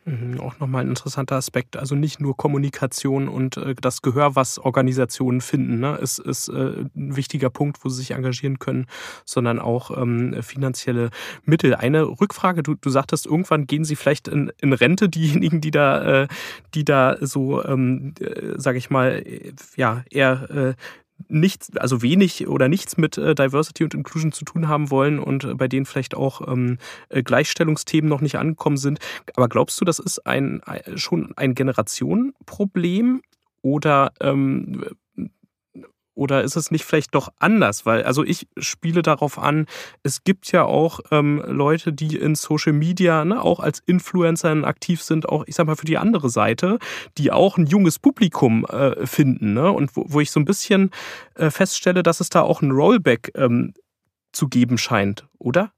[0.07, 1.77] Mhm, auch nochmal ein interessanter Aspekt.
[1.77, 6.85] Also nicht nur Kommunikation und äh, das Gehör, was Organisationen finden, ne, ist, ist äh,
[6.95, 8.85] ein wichtiger Punkt, wo sie sich engagieren können,
[9.25, 11.09] sondern auch ähm, finanzielle
[11.43, 11.73] Mittel.
[11.73, 16.23] Eine Rückfrage, du, du sagtest, irgendwann gehen sie vielleicht in, in Rente, diejenigen, die da,
[16.23, 16.27] äh,
[16.75, 20.73] die da so, ähm, äh, sage ich mal, äh, ja, eher äh,
[21.27, 25.43] nichts, also wenig oder nichts mit äh, Diversity und Inclusion zu tun haben wollen und
[25.43, 26.77] äh, bei denen vielleicht auch ähm,
[27.09, 28.99] äh, Gleichstellungsthemen noch nicht angekommen sind.
[29.35, 30.61] Aber glaubst du, das ist ein,
[30.95, 33.21] schon ein Generationenproblem
[33.61, 34.85] oder ähm,
[36.15, 37.85] oder ist es nicht vielleicht doch anders?
[37.85, 39.67] Weil, also ich spiele darauf an,
[40.03, 45.01] es gibt ja auch ähm, Leute, die in Social Media ne, auch als Influencer aktiv
[45.03, 46.79] sind, auch, ich sag mal, für die andere Seite,
[47.17, 49.53] die auch ein junges Publikum äh, finden.
[49.53, 49.71] Ne?
[49.71, 50.91] Und wo, wo ich so ein bisschen
[51.35, 53.73] äh, feststelle, dass es da auch ein Rollback ähm,
[54.31, 55.71] zu geben scheint, oder?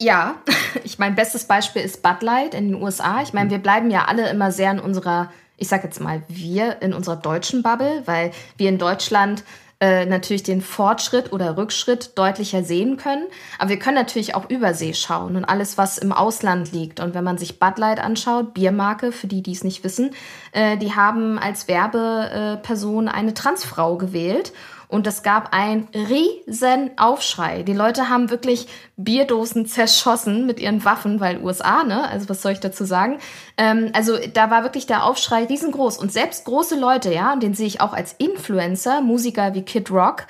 [0.00, 0.36] Ja,
[0.84, 3.22] ich mein bestes Beispiel ist Bud Light in den USA.
[3.22, 6.82] Ich meine, wir bleiben ja alle immer sehr in unserer ich sage jetzt mal wir
[6.82, 9.44] in unserer deutschen Bubble, weil wir in Deutschland
[9.78, 13.26] äh, natürlich den Fortschritt oder Rückschritt deutlicher sehen können.
[13.58, 16.98] Aber wir können natürlich auch Übersee schauen und alles, was im Ausland liegt.
[16.98, 20.14] Und wenn man sich Bud Light anschaut, Biermarke, für die, die es nicht wissen,
[20.52, 24.52] äh, die haben als Werbeperson eine Transfrau gewählt.
[24.88, 27.62] Und es gab einen riesen Aufschrei.
[27.62, 32.08] Die Leute haben wirklich Bierdosen zerschossen mit ihren Waffen, weil USA, ne?
[32.08, 33.18] Also was soll ich dazu sagen?
[33.56, 35.98] Ähm, also da war wirklich der Aufschrei riesengroß.
[35.98, 40.26] Und selbst große Leute, ja, den sehe ich auch als Influencer, Musiker wie Kid Rock,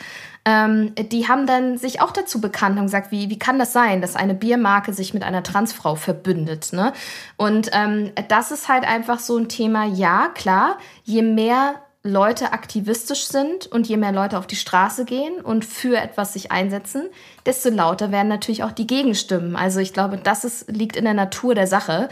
[0.47, 4.01] ähm, die haben dann sich auch dazu bekannt und gesagt, wie, wie kann das sein,
[4.01, 6.73] dass eine Biermarke sich mit einer Transfrau verbündet?
[6.73, 6.92] Ne?
[7.37, 11.75] Und ähm, das ist halt einfach so ein Thema, ja, klar, je mehr
[12.07, 16.53] Leute aktivistisch sind und je mehr Leute auf die Straße gehen und für etwas sich
[16.53, 17.09] einsetzen,
[17.45, 19.57] desto lauter werden natürlich auch die Gegenstimmen.
[19.57, 22.09] Also ich glaube, das ist, liegt in der Natur der Sache.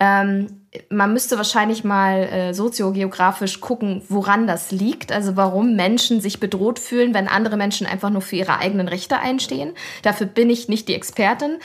[0.00, 0.46] Ähm,
[0.88, 6.78] man müsste wahrscheinlich mal äh, soziogeografisch gucken, woran das liegt, also warum Menschen sich bedroht
[6.78, 9.74] fühlen, wenn andere Menschen einfach nur für ihre eigenen Rechte einstehen.
[10.02, 11.58] Dafür bin ich nicht die Expertin.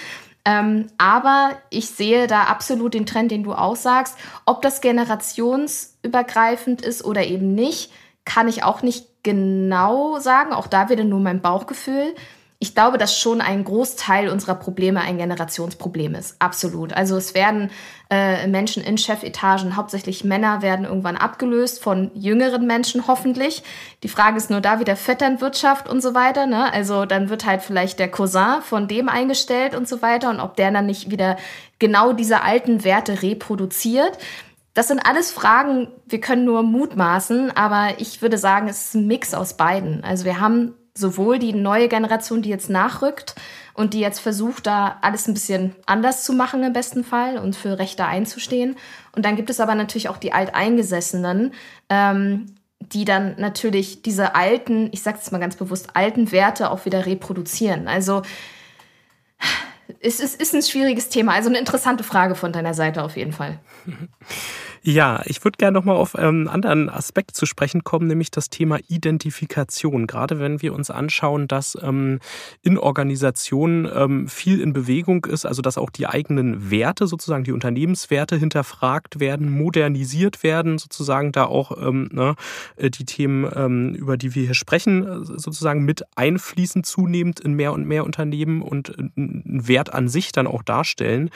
[0.47, 4.17] Ähm, aber ich sehe da absolut den Trend, den du aussagst.
[4.45, 7.91] Ob das generationsübergreifend ist oder eben nicht,
[8.23, 10.53] kann ich auch nicht genau sagen.
[10.53, 12.15] Auch da wieder nur mein Bauchgefühl
[12.59, 16.37] ich glaube, dass schon ein Großteil unserer Probleme ein Generationsproblem ist.
[16.39, 16.91] Absolut.
[16.91, 17.69] Also es werden
[18.09, 23.61] äh, Menschen in Chefetagen, hauptsächlich Männer, werden irgendwann abgelöst von jüngeren Menschen hoffentlich.
[24.01, 26.47] Die Frage ist nur da wieder Vetternwirtschaft und so weiter.
[26.47, 26.73] Ne?
[26.73, 30.55] Also dann wird halt vielleicht der Cousin von dem eingestellt und so weiter und ob
[30.55, 31.37] der dann nicht wieder
[31.77, 34.17] genau diese alten Werte reproduziert.
[34.73, 39.07] Das sind alles Fragen, wir können nur mutmaßen, aber ich würde sagen, es ist ein
[39.07, 40.03] Mix aus beiden.
[40.03, 43.35] Also wir haben sowohl die neue Generation, die jetzt nachrückt
[43.73, 47.55] und die jetzt versucht, da alles ein bisschen anders zu machen im besten Fall und
[47.55, 48.75] für Rechte einzustehen.
[49.15, 51.53] Und dann gibt es aber natürlich auch die Alteingesessenen,
[51.89, 52.47] ähm,
[52.79, 57.05] die dann natürlich diese alten, ich sage es mal ganz bewusst, alten Werte auch wieder
[57.05, 57.87] reproduzieren.
[57.87, 58.21] Also
[59.99, 63.33] es ist, ist ein schwieriges Thema, also eine interessante Frage von deiner Seite auf jeden
[63.33, 63.59] Fall.
[64.89, 68.49] Ja, ich würde gerne nochmal auf einen ähm, anderen Aspekt zu sprechen kommen, nämlich das
[68.49, 70.07] Thema Identifikation.
[70.07, 72.19] Gerade wenn wir uns anschauen, dass ähm,
[72.61, 77.51] in Organisationen ähm, viel in Bewegung ist, also dass auch die eigenen Werte, sozusagen die
[77.51, 82.35] Unternehmenswerte hinterfragt werden, modernisiert werden, sozusagen da auch ähm, ne,
[82.77, 87.55] äh, die Themen, ähm, über die wir hier sprechen, äh, sozusagen mit einfließen zunehmend in
[87.55, 91.29] mehr und mehr Unternehmen und einen Wert an sich dann auch darstellen.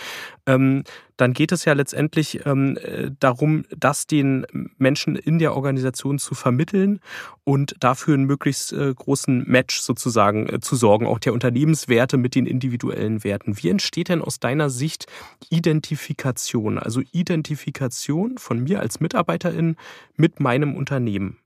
[1.21, 4.47] Dann geht es ja letztendlich ähm, äh, darum, das den
[4.79, 6.99] Menschen in der Organisation zu vermitteln
[7.43, 12.33] und dafür einen möglichst äh, großen Match sozusagen äh, zu sorgen, auch der Unternehmenswerte mit
[12.33, 13.61] den individuellen Werten.
[13.61, 15.05] Wie entsteht denn aus deiner Sicht
[15.51, 19.75] Identifikation, also Identifikation von mir als Mitarbeiterin
[20.15, 21.37] mit meinem Unternehmen?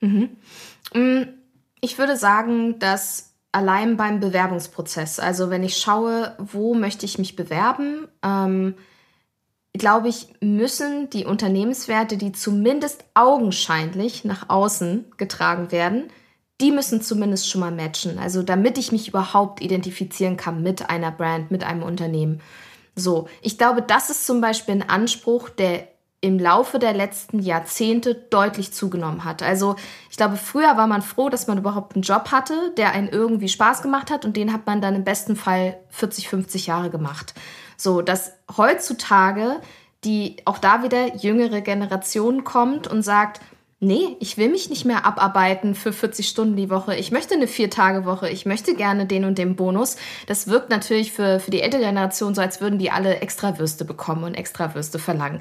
[0.00, 0.36] Mhm.
[0.94, 1.22] Mm,
[1.80, 5.20] ich würde sagen, dass allein beim Bewerbungsprozess.
[5.20, 8.74] Also wenn ich schaue, wo möchte ich mich bewerben, ähm,
[9.74, 16.04] glaube ich, müssen die Unternehmenswerte, die zumindest augenscheinlich nach außen getragen werden,
[16.60, 18.18] die müssen zumindest schon mal matchen.
[18.18, 22.40] Also damit ich mich überhaupt identifizieren kann mit einer Brand, mit einem Unternehmen.
[22.94, 25.88] So, ich glaube, das ist zum Beispiel ein Anspruch, der
[26.22, 29.42] im Laufe der letzten Jahrzehnte deutlich zugenommen hat.
[29.42, 29.74] Also
[30.08, 33.48] ich glaube, früher war man froh, dass man überhaupt einen Job hatte, der einen irgendwie
[33.48, 37.34] Spaß gemacht hat und den hat man dann im besten Fall 40, 50 Jahre gemacht.
[37.76, 39.60] So, dass heutzutage
[40.04, 43.40] die auch da wieder jüngere Generation kommt und sagt,
[43.82, 46.94] nee, ich will mich nicht mehr abarbeiten für 40 Stunden die Woche.
[46.94, 48.28] Ich möchte eine Vier-Tage-Woche.
[48.30, 49.96] Ich möchte gerne den und den Bonus.
[50.28, 53.84] Das wirkt natürlich für, für die ältere Generation so, als würden die alle extra Würste
[53.84, 55.40] bekommen und extra Würste verlangen.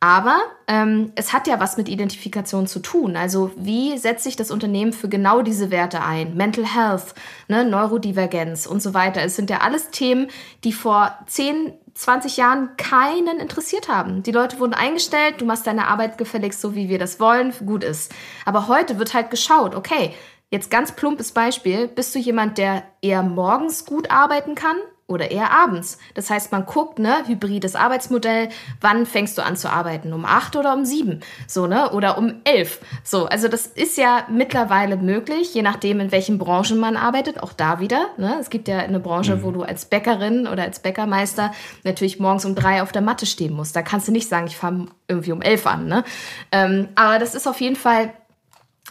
[0.00, 3.14] Aber ähm, es hat ja was mit Identifikation zu tun.
[3.14, 6.34] Also wie setzt sich das Unternehmen für genau diese Werte ein?
[6.34, 7.14] Mental Health,
[7.46, 9.22] ne, Neurodivergenz und so weiter.
[9.22, 10.28] Es sind ja alles Themen,
[10.64, 14.22] die vor 10, 20 Jahren keinen interessiert haben.
[14.22, 17.84] Die Leute wurden eingestellt, du machst deine Arbeit gefälligst so, wie wir das wollen, gut
[17.84, 18.12] ist.
[18.44, 20.14] Aber heute wird halt geschaut, okay,
[20.50, 24.76] jetzt ganz plumpes Beispiel, bist du jemand, der eher morgens gut arbeiten kann
[25.12, 25.98] oder eher abends.
[26.14, 28.48] Das heißt, man guckt, ne, hybrides Arbeitsmodell,
[28.80, 30.12] wann fängst du an zu arbeiten?
[30.12, 31.20] Um acht oder um sieben?
[31.46, 31.90] So, ne?
[31.92, 32.80] Oder um elf?
[33.04, 37.52] So, also das ist ja mittlerweile möglich, je nachdem, in welchen Branchen man arbeitet, auch
[37.52, 38.06] da wieder.
[38.16, 38.36] Ne?
[38.40, 39.42] Es gibt ja eine Branche, mhm.
[39.42, 41.52] wo du als Bäckerin oder als Bäckermeister
[41.84, 43.76] natürlich morgens um drei auf der Matte stehen musst.
[43.76, 45.86] Da kannst du nicht sagen, ich fange irgendwie um elf an.
[45.86, 46.04] Ne?
[46.50, 48.12] Ähm, aber das ist auf jeden Fall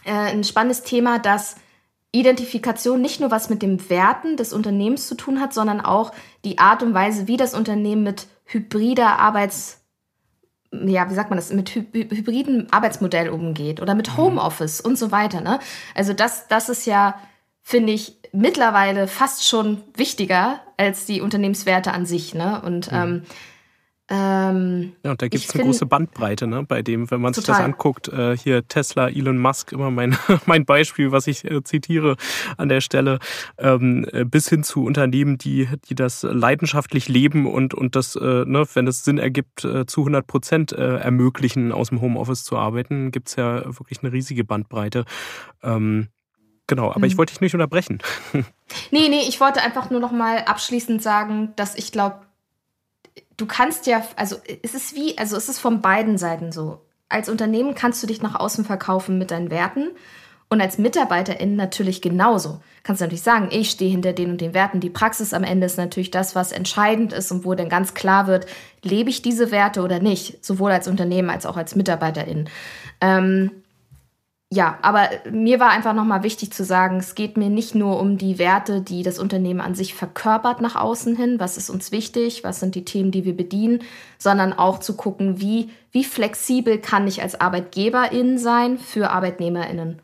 [0.05, 1.55] äh, ein spannendes Thema, das
[2.12, 6.12] Identifikation nicht nur was mit den Werten des Unternehmens zu tun hat, sondern auch
[6.43, 9.82] die Art und Weise, wie das Unternehmen mit hybrider Arbeits
[10.74, 14.17] ja, wie sagt man das, mit hybriden Arbeitsmodell umgeht oder mit mhm.
[14.17, 15.41] Homeoffice und so weiter.
[15.41, 15.60] Ne?
[15.95, 17.19] Also das, das ist ja,
[17.62, 22.34] finde ich, mittlerweile fast schon wichtiger als die Unternehmenswerte an sich.
[22.34, 22.62] Ne?
[22.62, 22.97] Und mhm.
[22.97, 23.24] ähm,
[24.13, 27.45] ähm, ja, und da gibt es eine große Bandbreite, ne, bei dem, wenn man sich
[27.45, 32.17] das anguckt, äh, hier Tesla, Elon Musk, immer mein, mein Beispiel, was ich äh, zitiere
[32.58, 33.19] an der Stelle,
[33.58, 38.43] ähm, äh, bis hin zu Unternehmen, die, die das leidenschaftlich leben und, und das, äh,
[38.45, 42.58] ne, wenn es Sinn ergibt, äh, zu 100 Prozent äh, ermöglichen, aus dem Homeoffice zu
[42.58, 45.06] arbeiten, gibt es ja wirklich eine riesige Bandbreite.
[45.63, 46.10] Ähm,
[46.67, 47.06] Genau, aber hm.
[47.06, 48.00] ich wollte dich nicht unterbrechen.
[48.89, 52.21] Nee, nee, ich wollte einfach nur noch mal abschließend sagen, dass ich glaube,
[53.38, 56.82] du kannst ja, also es ist wie, also es ist von beiden Seiten so.
[57.10, 59.89] Als Unternehmen kannst du dich nach außen verkaufen mit deinen Werten
[60.52, 62.60] und als Mitarbeiterin natürlich genauso.
[62.84, 64.82] Kannst du natürlich sagen, ich stehe hinter den und den Werten.
[64.82, 68.28] Die Praxis am Ende ist natürlich das, was entscheidend ist und wo dann ganz klar
[68.28, 68.48] wird,
[68.84, 72.50] lebe ich diese Werte oder nicht, sowohl als Unternehmen als auch als Mitarbeiterin.
[73.00, 73.52] Ähm,
[74.54, 78.18] ja, aber mir war einfach nochmal wichtig zu sagen, es geht mir nicht nur um
[78.18, 82.44] die Werte, die das Unternehmen an sich verkörpert nach außen hin, was ist uns wichtig,
[82.44, 83.80] was sind die Themen, die wir bedienen,
[84.18, 90.02] sondern auch zu gucken, wie, wie flexibel kann ich als Arbeitgeberin sein für Arbeitnehmerinnen.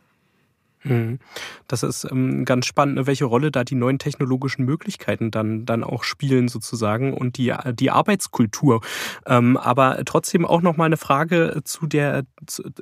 [0.90, 1.20] Mhm.
[1.68, 5.84] Das ist ähm, ganz spannend, ne, welche Rolle da die neuen technologischen Möglichkeiten dann, dann
[5.84, 8.82] auch spielen sozusagen und die, die Arbeitskultur.
[9.26, 12.24] Ähm, aber trotzdem auch noch mal eine Frage zu der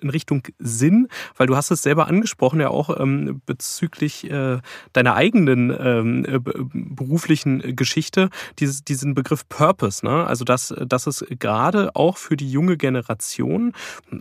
[0.01, 4.59] in Richtung Sinn, weil du hast es selber angesprochen ja auch ähm, bezüglich äh,
[4.93, 6.39] deiner eigenen äh,
[6.73, 10.05] beruflichen Geschichte, dieses, diesen Begriff Purpose.
[10.05, 10.25] Ne?
[10.25, 13.73] Also dass, dass es gerade auch für die junge Generation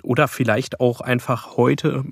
[0.03, 2.05] oder vielleicht auch einfach heute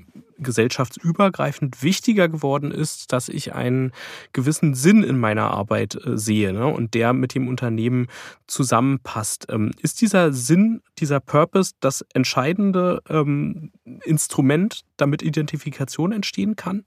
[0.43, 3.93] gesellschaftsübergreifend wichtiger geworden ist, dass ich einen
[4.32, 6.66] gewissen Sinn in meiner Arbeit äh, sehe ne?
[6.66, 8.09] und der mit dem Unternehmen
[8.47, 9.47] zusammenpasst.
[9.49, 13.72] Ähm, ist dieser Sinn, dieser Purpose das entscheidende ähm,
[14.05, 16.84] Instrument, damit Identifikation entstehen kann?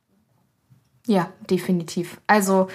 [1.08, 2.20] Ja, definitiv.
[2.28, 2.68] Also,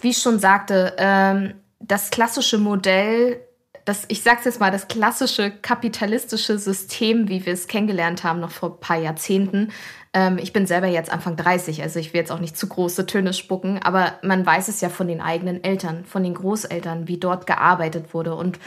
[0.00, 3.40] wie ich schon sagte, ähm, das klassische Modell
[3.84, 8.50] das, ich sag's jetzt mal, das klassische kapitalistische System, wie wir es kennengelernt haben, noch
[8.50, 9.72] vor ein paar Jahrzehnten.
[10.12, 13.06] Ähm, ich bin selber jetzt Anfang 30, also ich will jetzt auch nicht zu große
[13.06, 17.18] Töne spucken, aber man weiß es ja von den eigenen Eltern, von den Großeltern, wie
[17.18, 18.58] dort gearbeitet wurde und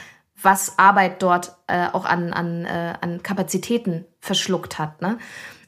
[0.41, 5.01] was Arbeit dort äh, auch an, an, äh, an Kapazitäten verschluckt hat.
[5.01, 5.17] Ne?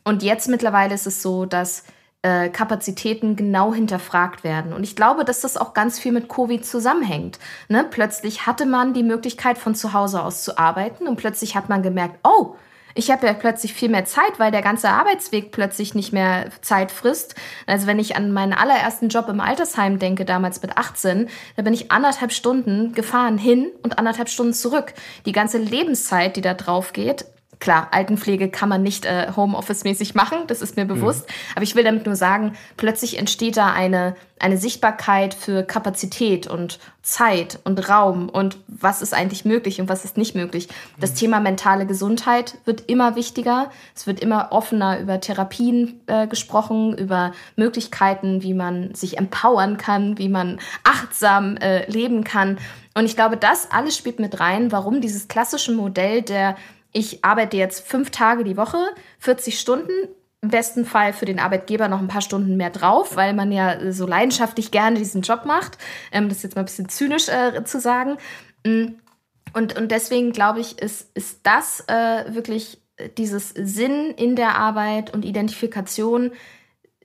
[0.03, 1.83] Und jetzt mittlerweile ist es so, dass
[2.27, 4.73] äh, Kapazitäten genau hinterfragt werden.
[4.73, 7.39] Und ich glaube, dass das auch ganz viel mit Covid zusammenhängt.
[7.69, 7.85] Ne?
[7.89, 11.83] Plötzlich hatte man die Möglichkeit, von zu Hause aus zu arbeiten und plötzlich hat man
[11.83, 12.55] gemerkt, oh,
[12.95, 16.91] ich habe ja plötzlich viel mehr Zeit, weil der ganze Arbeitsweg plötzlich nicht mehr Zeit
[16.91, 17.35] frisst.
[17.67, 21.75] Also wenn ich an meinen allerersten Job im Altersheim denke, damals mit 18, da bin
[21.75, 24.93] ich anderthalb Stunden gefahren hin und anderthalb Stunden zurück.
[25.27, 27.25] Die ganze Lebenszeit, die da drauf geht,
[27.59, 30.89] Klar, Altenpflege kann man nicht äh, Homeoffice-mäßig machen, das ist mir mhm.
[30.89, 31.27] bewusst.
[31.27, 31.33] Mhm.
[31.55, 36.79] Aber ich will damit nur sagen, plötzlich entsteht da eine, eine Sichtbarkeit für Kapazität und
[37.01, 40.67] Zeit und Raum und was ist eigentlich möglich und was ist nicht möglich.
[40.99, 41.15] Das mhm.
[41.15, 43.71] Thema mentale Gesundheit wird immer wichtiger.
[43.95, 50.19] Es wird immer offener über Therapien äh, gesprochen, über Möglichkeiten, wie man sich empowern kann,
[50.19, 52.59] wie man achtsam äh, leben kann.
[52.93, 56.55] Und ich glaube, das alles spielt mit rein, warum dieses klassische Modell der
[56.91, 58.79] ich arbeite jetzt fünf Tage die Woche,
[59.19, 59.91] 40 Stunden,
[60.41, 63.91] im besten Fall für den Arbeitgeber noch ein paar Stunden mehr drauf, weil man ja
[63.91, 65.77] so leidenschaftlich gerne diesen Job macht.
[66.11, 68.17] Ähm, das ist jetzt mal ein bisschen zynisch äh, zu sagen.
[68.65, 68.95] Mm.
[69.53, 72.81] Und, und deswegen glaube ich, ist, ist das äh, wirklich
[73.17, 76.31] dieses Sinn in der Arbeit und Identifikation.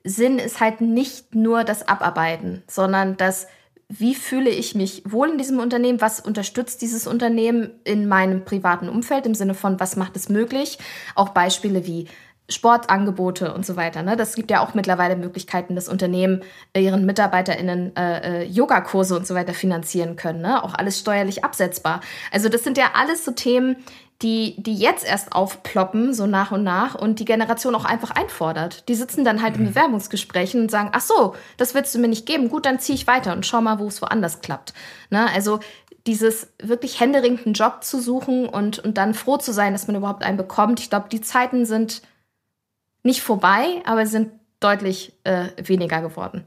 [0.03, 3.47] Sinn ist halt nicht nur das Abarbeiten, sondern das
[3.89, 8.89] wie fühle ich mich wohl in diesem Unternehmen, was unterstützt dieses Unternehmen in meinem privaten
[8.89, 10.77] Umfeld im Sinne von, was macht es möglich.
[11.15, 12.07] Auch Beispiele wie
[12.49, 14.03] Sportangebote und so weiter.
[14.03, 14.17] Ne?
[14.17, 16.41] Das gibt ja auch mittlerweile Möglichkeiten, dass Unternehmen
[16.75, 20.41] ihren MitarbeiterInnen äh, äh, Yogakurse und so weiter finanzieren können.
[20.41, 20.61] Ne?
[20.61, 22.01] Auch alles steuerlich absetzbar.
[22.31, 23.77] Also das sind ja alles so Themen,
[24.23, 28.87] die, die jetzt erst aufploppen, so nach und nach, und die Generation auch einfach einfordert.
[28.87, 29.65] Die sitzen dann halt mhm.
[29.65, 32.95] in Bewerbungsgesprächen und sagen, ach so, das willst du mir nicht geben, gut, dann ziehe
[32.95, 34.73] ich weiter und schau mal, wo es woanders klappt.
[35.09, 35.29] Ne?
[35.33, 35.59] Also
[36.07, 40.23] dieses wirklich händeringenden Job zu suchen und, und dann froh zu sein, dass man überhaupt
[40.23, 40.79] einen bekommt.
[40.79, 42.01] Ich glaube, die Zeiten sind
[43.03, 46.45] nicht vorbei, aber sind deutlich äh, weniger geworden.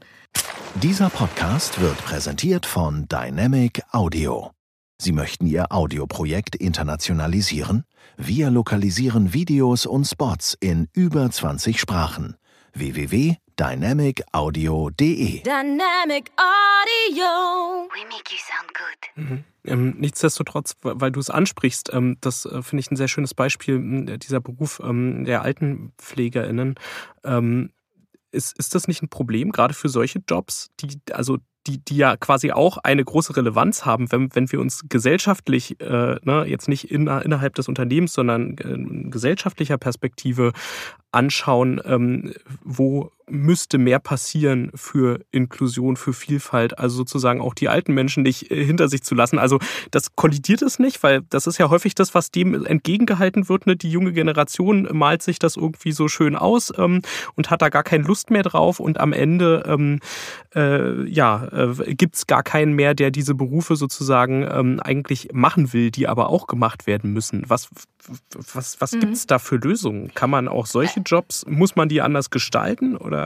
[0.75, 4.51] Dieser Podcast wird präsentiert von Dynamic Audio.
[4.99, 7.83] Sie möchten Ihr Audioprojekt internationalisieren?
[8.17, 12.35] Wir lokalisieren Videos und Spots in über 20 Sprachen.
[12.73, 17.87] www.dynamicaudio.de Dynamic Audio.
[17.93, 18.97] We make you sound good.
[19.15, 19.43] Mhm.
[19.65, 24.17] Ähm, nichtsdestotrotz, weil du es ansprichst, ähm, das äh, finde ich ein sehr schönes Beispiel,
[24.17, 26.73] dieser Beruf ähm, der AltenpflegerInnen.
[27.23, 27.71] Ähm,
[28.31, 31.37] ist, ist das nicht ein Problem, gerade für solche Jobs, die, also
[31.67, 36.15] die, die ja quasi auch eine große Relevanz haben, wenn, wenn wir uns gesellschaftlich, äh,
[36.23, 40.53] ne, jetzt nicht in, innerhalb des Unternehmens, sondern in gesellschaftlicher Perspektive
[41.11, 47.93] anschauen, ähm, wo müsste mehr passieren für Inklusion, für Vielfalt, also sozusagen auch die alten
[47.93, 49.39] Menschen nicht äh, hinter sich zu lassen.
[49.39, 49.59] Also
[49.91, 53.67] das kollidiert es nicht, weil das ist ja häufig das, was dem entgegengehalten wird.
[53.67, 53.75] Ne?
[53.75, 57.01] Die junge Generation malt sich das irgendwie so schön aus ähm,
[57.35, 59.99] und hat da gar keine Lust mehr drauf und am Ende ähm,
[60.55, 65.73] äh, ja, äh, gibt es gar keinen mehr, der diese Berufe sozusagen ähm, eigentlich machen
[65.73, 67.43] will, die aber auch gemacht werden müssen.
[67.47, 67.69] Was,
[68.53, 68.99] was, was mhm.
[69.01, 70.13] gibt es da für Lösungen?
[70.13, 73.16] Kann man auch solche Jobs, muss man die anders gestalten oder?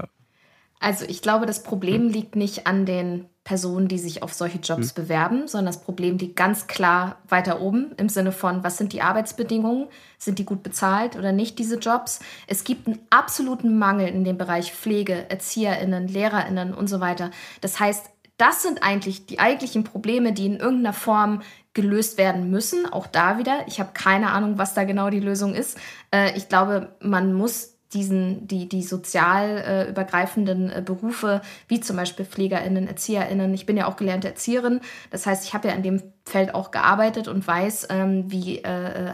[0.82, 4.96] Also ich glaube, das Problem liegt nicht an den Personen, die sich auf solche Jobs
[4.96, 5.02] mhm.
[5.02, 9.02] bewerben, sondern das Problem liegt ganz klar weiter oben im Sinne von, was sind die
[9.02, 9.88] Arbeitsbedingungen?
[10.18, 12.20] Sind die gut bezahlt oder nicht, diese Jobs?
[12.48, 17.30] Es gibt einen absoluten Mangel in dem Bereich Pflege, ErzieherInnen, LehrerInnen und so weiter.
[17.62, 22.92] Das heißt, das sind eigentlich die eigentlichen Probleme, die in irgendeiner Form gelöst werden müssen.
[22.92, 23.66] Auch da wieder.
[23.68, 25.78] Ich habe keine Ahnung, was da genau die Lösung ist.
[26.12, 31.98] Äh, ich glaube, man muss diesen, die, die sozial äh, übergreifenden äh, Berufe, wie zum
[31.98, 33.54] Beispiel PflegerInnen, ErzieherInnen.
[33.54, 34.82] Ich bin ja auch gelernte Erzieherin.
[35.10, 39.14] Das heißt, ich habe ja in dem Feld auch gearbeitet und weiß, ähm, wie äh,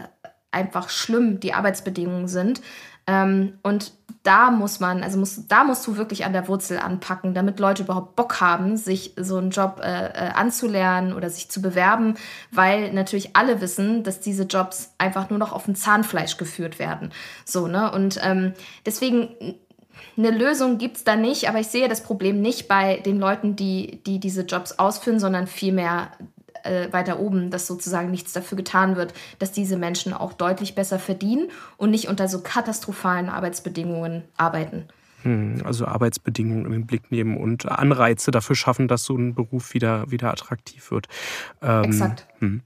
[0.50, 2.60] einfach schlimm die Arbeitsbedingungen sind.
[3.08, 3.92] Ähm, und
[4.22, 7.84] da muss man, also muss, da musst du wirklich an der Wurzel anpacken, damit Leute
[7.84, 12.14] überhaupt Bock haben, sich so einen Job äh, äh, anzulernen oder sich zu bewerben,
[12.52, 17.10] weil natürlich alle wissen, dass diese Jobs einfach nur noch auf dem Zahnfleisch geführt werden.
[17.46, 17.90] So, ne?
[17.90, 18.52] Und ähm,
[18.84, 19.56] deswegen
[20.18, 23.56] eine Lösung gibt es da nicht, aber ich sehe das Problem nicht bei den Leuten,
[23.56, 26.10] die, die diese Jobs ausführen, sondern vielmehr
[26.64, 30.98] äh, weiter oben, dass sozusagen nichts dafür getan wird, dass diese Menschen auch deutlich besser
[30.98, 34.88] verdienen und nicht unter so katastrophalen Arbeitsbedingungen arbeiten.
[35.22, 39.74] Hm, also Arbeitsbedingungen in den Blick nehmen und Anreize dafür schaffen, dass so ein Beruf
[39.74, 41.08] wieder, wieder attraktiv wird.
[41.60, 42.26] Ähm, Exakt.
[42.40, 42.62] Hm.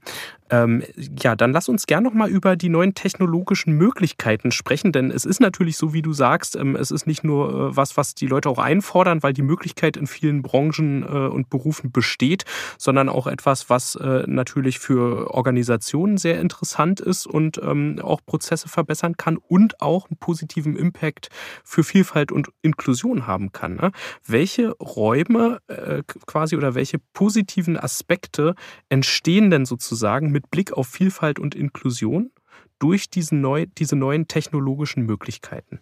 [0.53, 0.83] Ähm,
[1.19, 5.25] ja, dann lass uns gern noch mal über die neuen technologischen Möglichkeiten sprechen, denn es
[5.25, 8.27] ist natürlich so, wie du sagst, ähm, es ist nicht nur äh, was, was die
[8.27, 12.45] Leute auch einfordern, weil die Möglichkeit in vielen Branchen äh, und Berufen besteht,
[12.77, 18.67] sondern auch etwas, was äh, natürlich für Organisationen sehr interessant ist und ähm, auch Prozesse
[18.67, 21.29] verbessern kann und auch einen positiven Impact
[21.63, 23.75] für Vielfalt und Inklusion haben kann.
[23.75, 23.91] Ne?
[24.27, 28.53] Welche Räume äh, quasi oder welche positiven Aspekte
[28.89, 32.31] entstehen denn sozusagen mit Blick auf Vielfalt und Inklusion
[32.79, 35.79] durch diesen neu, diese neuen technologischen Möglichkeiten?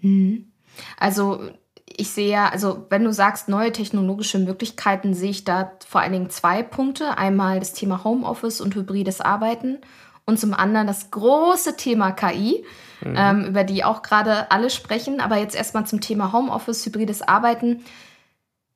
[0.00, 0.52] Hm.
[0.96, 1.50] Also
[1.84, 6.12] ich sehe ja, also wenn du sagst neue technologische Möglichkeiten, sehe ich da vor allen
[6.12, 7.18] Dingen zwei Punkte.
[7.18, 9.78] Einmal das Thema Homeoffice und hybrides Arbeiten
[10.24, 12.64] und zum anderen das große Thema KI,
[13.04, 13.14] mhm.
[13.16, 15.20] ähm, über die auch gerade alle sprechen.
[15.20, 17.84] Aber jetzt erstmal zum Thema Homeoffice, hybrides Arbeiten.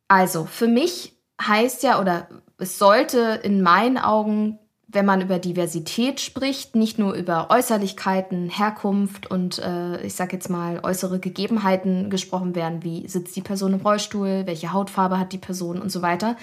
[0.08, 2.28] Also für mich heißt ja oder
[2.58, 9.30] es sollte in meinen Augen, wenn man über Diversität spricht, nicht nur über Äußerlichkeiten, Herkunft
[9.30, 13.80] und äh, ich sage jetzt mal äußere Gegebenheiten gesprochen werden, wie sitzt die Person im
[13.80, 16.36] Rollstuhl, welche Hautfarbe hat die Person und so weiter,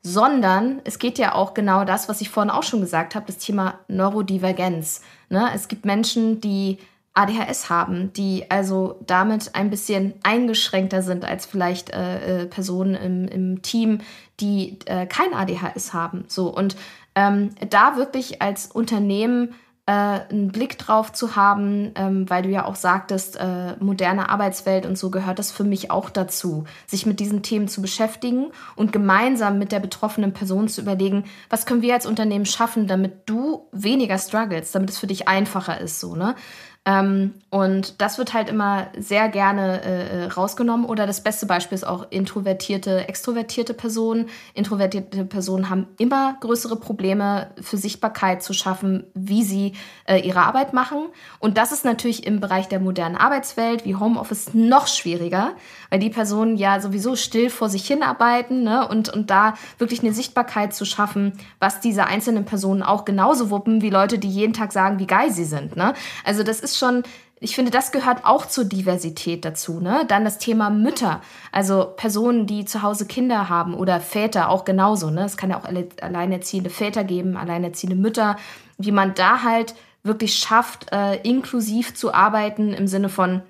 [0.00, 3.38] sondern es geht ja auch genau das, was ich vorhin auch schon gesagt habe, das
[3.38, 5.02] Thema Neurodivergenz.
[5.28, 5.48] Ne?
[5.54, 6.78] Es gibt Menschen, die
[7.14, 13.28] ADHS haben, die also damit ein bisschen eingeschränkter sind als vielleicht äh, äh, Personen im,
[13.28, 14.00] im Team,
[14.40, 16.24] die äh, kein ADHS haben.
[16.28, 16.76] So und
[17.14, 19.54] ähm, da wirklich als Unternehmen
[19.84, 24.86] äh, einen Blick drauf zu haben, ähm, weil du ja auch sagtest, äh, moderne Arbeitswelt
[24.86, 28.92] und so gehört das für mich auch dazu, sich mit diesen Themen zu beschäftigen und
[28.92, 33.66] gemeinsam mit der betroffenen Person zu überlegen, was können wir als Unternehmen schaffen, damit du
[33.72, 36.36] weniger struggles, damit es für dich einfacher ist, so ne?
[36.84, 40.84] Ähm, und das wird halt immer sehr gerne äh, äh, rausgenommen.
[40.84, 44.28] Oder das beste Beispiel ist auch introvertierte, extrovertierte Personen.
[44.54, 49.74] Introvertierte Personen haben immer größere Probleme für Sichtbarkeit zu schaffen, wie sie
[50.06, 51.06] äh, ihre Arbeit machen.
[51.38, 55.52] Und das ist natürlich im Bereich der modernen Arbeitswelt wie Homeoffice noch schwieriger,
[55.90, 58.88] weil die Personen ja sowieso still vor sich hin arbeiten ne?
[58.88, 63.82] und, und da wirklich eine Sichtbarkeit zu schaffen, was diese einzelnen Personen auch genauso wuppen
[63.82, 65.76] wie Leute, die jeden Tag sagen, wie geil sie sind.
[65.76, 65.94] Ne?
[66.24, 67.02] Also das ist schon,
[67.42, 69.80] ich finde, das gehört auch zur Diversität dazu.
[69.80, 70.04] Ne?
[70.06, 71.20] Dann das Thema Mütter,
[71.50, 75.10] also Personen, die zu Hause Kinder haben oder Väter auch genauso.
[75.10, 75.24] Ne?
[75.24, 78.36] Es kann ja auch alleinerziehende Väter geben, alleinerziehende Mütter,
[78.78, 83.42] wie man da halt wirklich schafft, äh, inklusiv zu arbeiten im Sinne von,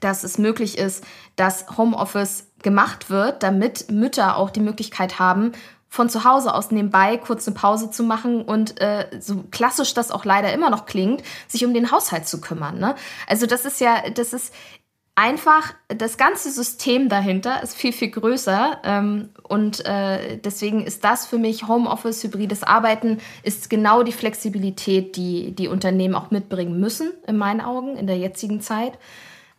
[0.00, 1.04] dass es möglich ist,
[1.36, 5.52] dass Homeoffice gemacht wird, damit Mütter auch die Möglichkeit haben,
[5.92, 10.10] von zu Hause aus nebenbei kurz eine Pause zu machen und äh, so klassisch das
[10.10, 12.78] auch leider immer noch klingt, sich um den Haushalt zu kümmern.
[12.78, 12.94] Ne?
[13.26, 14.54] Also das ist ja, das ist
[15.16, 21.26] einfach, das ganze System dahinter ist viel, viel größer ähm, und äh, deswegen ist das
[21.26, 27.12] für mich Homeoffice, hybrides Arbeiten, ist genau die Flexibilität, die die Unternehmen auch mitbringen müssen,
[27.26, 28.94] in meinen Augen, in der jetzigen Zeit.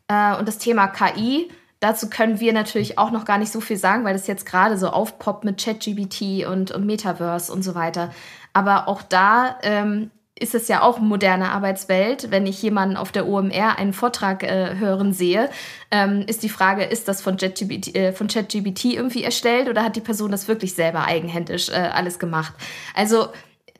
[0.07, 1.51] Äh, und das Thema KI,
[1.83, 4.77] dazu können wir natürlich auch noch gar nicht so viel sagen, weil das jetzt gerade
[4.77, 8.11] so aufpoppt mit ChatGBT und, und Metaverse und so weiter.
[8.53, 10.09] Aber auch da ähm,
[10.39, 12.31] ist es ja auch moderne Arbeitswelt.
[12.31, 15.49] Wenn ich jemanden auf der OMR einen Vortrag äh, hören sehe,
[15.91, 19.97] ähm, ist die Frage, ist das von ChatGBT, äh, von ChatGBT irgendwie erstellt oder hat
[19.97, 22.53] die Person das wirklich selber eigenhändisch äh, alles gemacht?
[22.95, 23.27] Also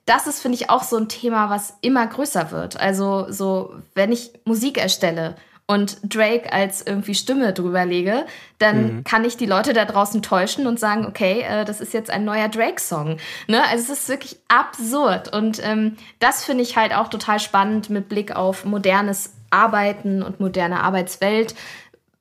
[0.05, 2.77] das ist, finde ich, auch so ein Thema, was immer größer wird.
[2.77, 5.35] Also so, wenn ich Musik erstelle
[5.65, 8.25] und Drake als irgendwie Stimme drüber lege,
[8.59, 9.03] dann mhm.
[9.03, 12.25] kann ich die Leute da draußen täuschen und sagen, okay, äh, das ist jetzt ein
[12.25, 13.17] neuer Drake-Song.
[13.47, 13.63] Ne?
[13.69, 15.33] Also es ist wirklich absurd.
[15.33, 20.39] Und ähm, das finde ich halt auch total spannend mit Blick auf modernes Arbeiten und
[20.39, 21.55] moderne Arbeitswelt.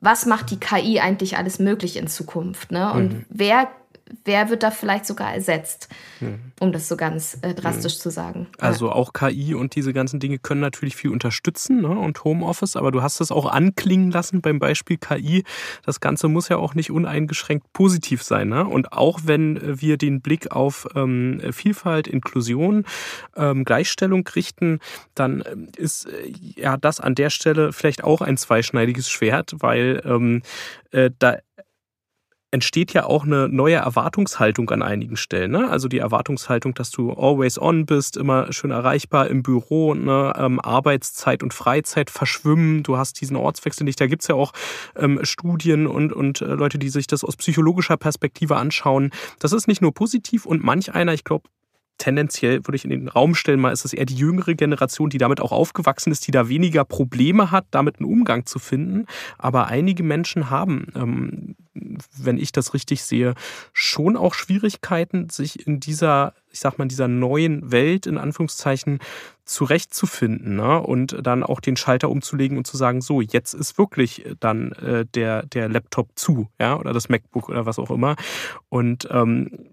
[0.00, 2.70] Was macht die KI eigentlich alles möglich in Zukunft?
[2.70, 2.92] Ne?
[2.92, 3.26] Und mhm.
[3.28, 3.68] wer
[4.24, 5.88] wer wird da vielleicht sogar ersetzt,
[6.18, 6.38] hm.
[6.60, 8.00] um das so ganz äh, drastisch hm.
[8.00, 8.46] zu sagen.
[8.58, 8.92] Also ja.
[8.92, 11.88] auch KI und diese ganzen Dinge können natürlich viel unterstützen ne?
[11.88, 15.44] und Homeoffice, aber du hast es auch anklingen lassen beim Beispiel KI.
[15.84, 18.48] Das Ganze muss ja auch nicht uneingeschränkt positiv sein.
[18.48, 18.66] Ne?
[18.66, 22.84] Und auch wenn wir den Blick auf ähm, Vielfalt, Inklusion,
[23.36, 24.80] ähm, Gleichstellung richten,
[25.14, 30.02] dann ähm, ist äh, ja das an der Stelle vielleicht auch ein zweischneidiges Schwert, weil
[30.04, 30.42] ähm,
[30.90, 31.38] äh, da
[32.52, 35.50] entsteht ja auch eine neue Erwartungshaltung an einigen Stellen.
[35.50, 35.70] Ne?
[35.70, 40.32] Also die Erwartungshaltung, dass du always on bist, immer schön erreichbar im Büro, ne?
[40.36, 44.00] ähm, Arbeitszeit und Freizeit verschwimmen, du hast diesen Ortswechsel nicht.
[44.00, 44.52] Da gibt's ja auch
[44.96, 49.10] ähm, Studien und, und äh, Leute, die sich das aus psychologischer Perspektive anschauen.
[49.38, 51.48] Das ist nicht nur positiv und manch einer, ich glaube,
[52.02, 55.18] tendenziell würde ich in den Raum stellen, mal ist es eher die jüngere Generation, die
[55.18, 59.06] damit auch aufgewachsen ist, die da weniger Probleme hat, damit einen Umgang zu finden.
[59.38, 61.54] Aber einige Menschen haben, ähm,
[62.18, 63.34] wenn ich das richtig sehe,
[63.72, 68.98] schon auch Schwierigkeiten, sich in dieser, ich sag mal, in dieser neuen Welt, in Anführungszeichen,
[69.44, 70.80] zurechtzufinden ne?
[70.80, 75.06] und dann auch den Schalter umzulegen und zu sagen, so, jetzt ist wirklich dann äh,
[75.06, 78.16] der, der Laptop zu, ja, oder das MacBook oder was auch immer.
[78.68, 79.68] Und ähm,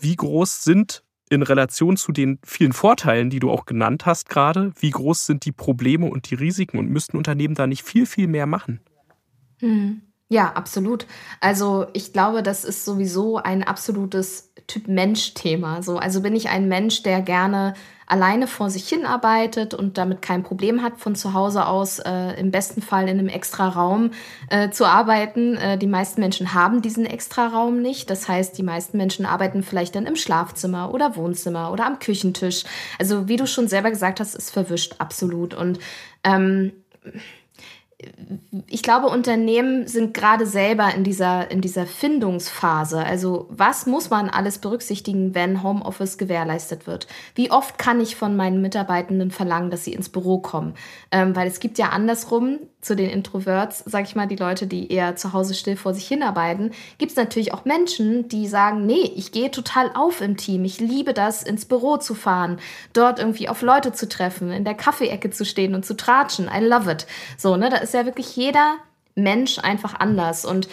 [0.00, 4.72] wie groß sind in Relation zu den vielen Vorteilen, die du auch genannt hast gerade,
[4.78, 8.26] wie groß sind die Probleme und die Risiken und müssten Unternehmen da nicht viel, viel
[8.26, 8.80] mehr machen?
[9.60, 10.02] Hm.
[10.28, 11.06] Ja, absolut.
[11.40, 15.82] Also ich glaube, das ist sowieso ein absolutes Typ-Mensch-Thema.
[15.82, 17.74] So, also bin ich ein Mensch, der gerne
[18.10, 22.38] alleine vor sich hin arbeitet und damit kein Problem hat, von zu Hause aus äh,
[22.40, 24.10] im besten Fall in einem extra Raum
[24.48, 25.56] äh, zu arbeiten.
[25.56, 28.10] Äh, die meisten Menschen haben diesen extra Raum nicht.
[28.10, 32.64] Das heißt, die meisten Menschen arbeiten vielleicht dann im Schlafzimmer oder Wohnzimmer oder am Küchentisch.
[32.98, 35.54] Also wie du schon selber gesagt hast, ist verwischt absolut.
[35.54, 35.78] Und
[36.24, 36.72] ähm,
[38.66, 43.04] ich glaube, Unternehmen sind gerade selber in dieser, in dieser Findungsphase.
[43.04, 47.06] Also was muss man alles berücksichtigen, wenn Homeoffice gewährleistet wird?
[47.34, 50.74] Wie oft kann ich von meinen Mitarbeitenden verlangen, dass sie ins Büro kommen?
[51.10, 54.90] Ähm, weil es gibt ja andersrum zu den Introverts, sag ich mal, die Leute, die
[54.90, 59.12] eher zu Hause still vor sich hinarbeiten, gibt es natürlich auch Menschen, die sagen, nee,
[59.16, 60.64] ich gehe total auf im Team.
[60.64, 62.58] Ich liebe das, ins Büro zu fahren,
[62.92, 66.48] dort irgendwie auf Leute zu treffen, in der Kaffeeecke zu stehen und zu tratschen.
[66.54, 67.06] I love it.
[67.36, 68.76] So, ne, da ist ja wirklich jeder
[69.14, 70.44] Mensch einfach anders.
[70.44, 70.68] Und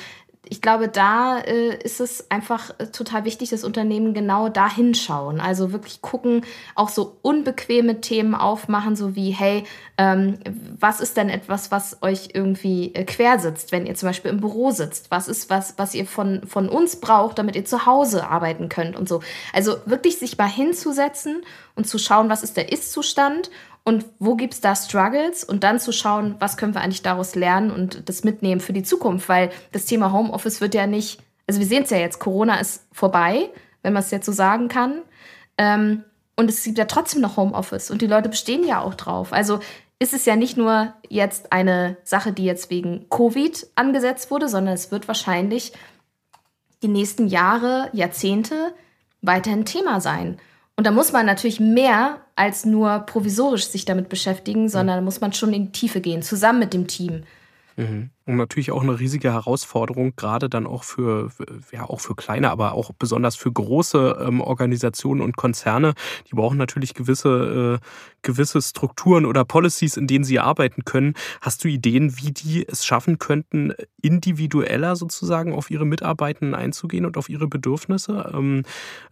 [0.50, 5.40] ich glaube, da äh, ist es einfach äh, total wichtig, dass Unternehmen genau da hinschauen.
[5.40, 6.42] Also wirklich gucken,
[6.76, 9.64] auch so unbequeme Themen aufmachen, so wie, hey,
[9.98, 10.40] ähm,
[10.80, 14.42] was ist denn etwas, was euch irgendwie äh, quer sitzt, wenn ihr zum Beispiel im
[14.42, 15.12] Büro sitzt?
[15.12, 18.96] Was ist was, was ihr von, von uns braucht, damit ihr zu Hause arbeiten könnt
[18.96, 19.22] und so.
[19.54, 21.44] Also wirklich sich mal hinzusetzen
[21.76, 23.50] und zu schauen, was ist der Ist-Zustand
[23.88, 27.36] und wo gibt es da Struggles und dann zu schauen, was können wir eigentlich daraus
[27.36, 31.62] lernen und das mitnehmen für die Zukunft, weil das Thema Homeoffice wird ja nicht, also
[31.62, 33.50] wir sehen es ja jetzt, Corona ist vorbei,
[33.84, 35.04] wenn man es jetzt so sagen kann.
[35.58, 36.04] Ähm,
[36.36, 39.32] und es gibt ja trotzdem noch Homeoffice und die Leute bestehen ja auch drauf.
[39.32, 39.62] Also
[40.00, 44.74] ist es ja nicht nur jetzt eine Sache, die jetzt wegen Covid angesetzt wurde, sondern
[44.74, 45.72] es wird wahrscheinlich
[46.84, 48.74] die nächsten Jahre, Jahrzehnte
[49.22, 50.42] weiterhin Thema sein.
[50.78, 55.22] Und da muss man natürlich mehr als nur provisorisch sich damit beschäftigen, sondern da muss
[55.22, 57.24] man schon in die Tiefe gehen, zusammen mit dem Team.
[57.78, 58.12] Mhm.
[58.28, 61.30] Und natürlich auch eine riesige Herausforderung, gerade dann auch für,
[61.72, 65.94] ja, auch für kleine, aber auch besonders für große ähm, Organisationen und Konzerne.
[66.30, 67.86] Die brauchen natürlich gewisse, äh,
[68.24, 71.14] gewisse Strukturen oder Policies, in denen sie arbeiten können.
[71.40, 77.16] Hast du Ideen, wie die es schaffen könnten, individueller sozusagen auf ihre Mitarbeitenden einzugehen und
[77.16, 78.30] auf ihre Bedürfnisse?
[78.34, 78.64] Ähm,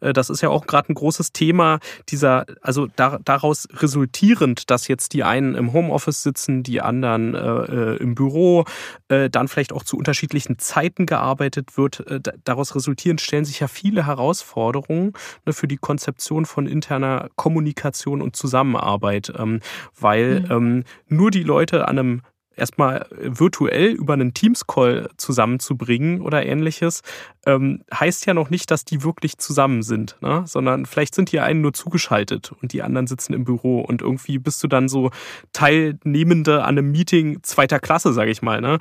[0.01, 4.89] äh, das ist ja auch gerade ein großes Thema dieser, also da, daraus resultierend, dass
[4.89, 8.65] jetzt die einen im Homeoffice sitzen, die anderen äh, äh im Büro,
[9.09, 11.99] äh, dann vielleicht auch zu unterschiedlichen Zeiten gearbeitet wird.
[12.07, 15.13] Äh, daraus resultierend stellen sich ja viele Herausforderungen
[15.45, 19.59] ne, für die Konzeption von interner Kommunikation und Zusammenarbeit, ähm,
[19.99, 20.51] weil mhm.
[20.51, 22.21] ähm, nur die Leute an einem
[22.55, 27.01] erstmal virtuell über einen Teams-Call zusammenzubringen oder ähnliches,
[27.45, 30.43] ähm, heißt ja noch nicht, dass die wirklich zusammen sind, ne?
[30.47, 34.39] sondern vielleicht sind die einen nur zugeschaltet und die anderen sitzen im Büro und irgendwie
[34.39, 35.11] bist du dann so
[35.53, 38.61] Teilnehmende an einem Meeting zweiter Klasse, sage ich mal.
[38.61, 38.79] Ne?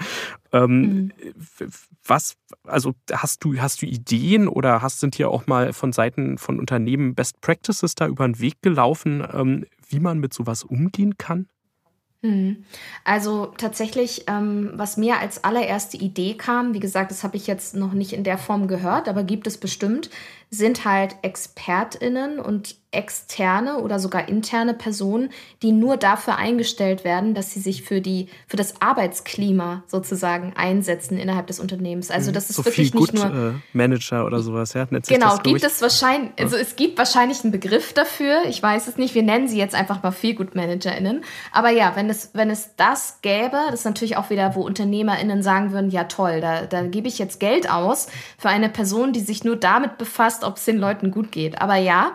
[0.53, 1.12] Ähm, mhm.
[2.07, 6.39] Was, also hast du, hast du Ideen oder hast, sind hier auch mal von Seiten
[6.39, 11.18] von Unternehmen Best Practices da über den Weg gelaufen, ähm, wie man mit sowas umgehen
[11.18, 11.49] kann?
[12.25, 12.64] Mhm.
[13.05, 17.77] Also tatsächlich, ähm, was mir als allererste Idee kam, wie gesagt, das habe ich jetzt
[17.77, 20.09] noch nicht in der Form gehört, aber gibt es bestimmt,
[20.49, 25.30] sind halt ExpertInnen und externe oder sogar interne Personen,
[25.62, 31.18] die nur dafür eingestellt werden, dass sie sich für die für das Arbeitsklima sozusagen einsetzen
[31.18, 32.11] innerhalb des Unternehmens.
[32.11, 32.34] Also Mhm.
[32.34, 34.86] das ist so wirklich viel nicht Good, nur äh, Manager oder sowas, ja?
[34.86, 38.42] Genau, gibt es wahrscheinlich, also es gibt wahrscheinlich einen Begriff dafür.
[38.49, 39.14] Ich weiß es nicht.
[39.14, 41.24] Wir nennen sie jetzt einfach mal Feelgood-ManagerInnen.
[41.53, 45.42] Aber ja, wenn es, wenn es das gäbe, das ist natürlich auch wieder, wo UnternehmerInnen
[45.42, 49.20] sagen würden, ja toll, da, da gebe ich jetzt Geld aus für eine Person, die
[49.20, 51.61] sich nur damit befasst, ob es den Leuten gut geht.
[51.61, 52.12] Aber ja,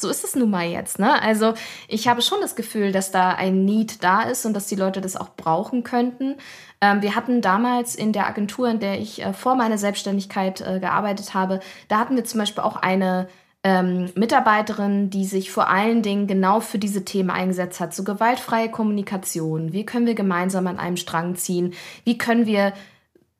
[0.00, 0.98] so ist es nun mal jetzt.
[0.98, 1.22] Ne?
[1.22, 1.54] Also
[1.88, 5.00] ich habe schon das Gefühl, dass da ein Need da ist und dass die Leute
[5.00, 6.36] das auch brauchen könnten.
[6.80, 10.80] Ähm, wir hatten damals in der Agentur, in der ich äh, vor meiner Selbstständigkeit äh,
[10.80, 13.28] gearbeitet habe, da hatten wir zum Beispiel auch eine
[13.64, 17.94] ähm, Mitarbeiterin, die sich vor allen Dingen genau für diese Themen eingesetzt hat.
[17.94, 19.72] So gewaltfreie Kommunikation.
[19.72, 21.74] Wie können wir gemeinsam an einem Strang ziehen?
[22.04, 22.72] Wie können wir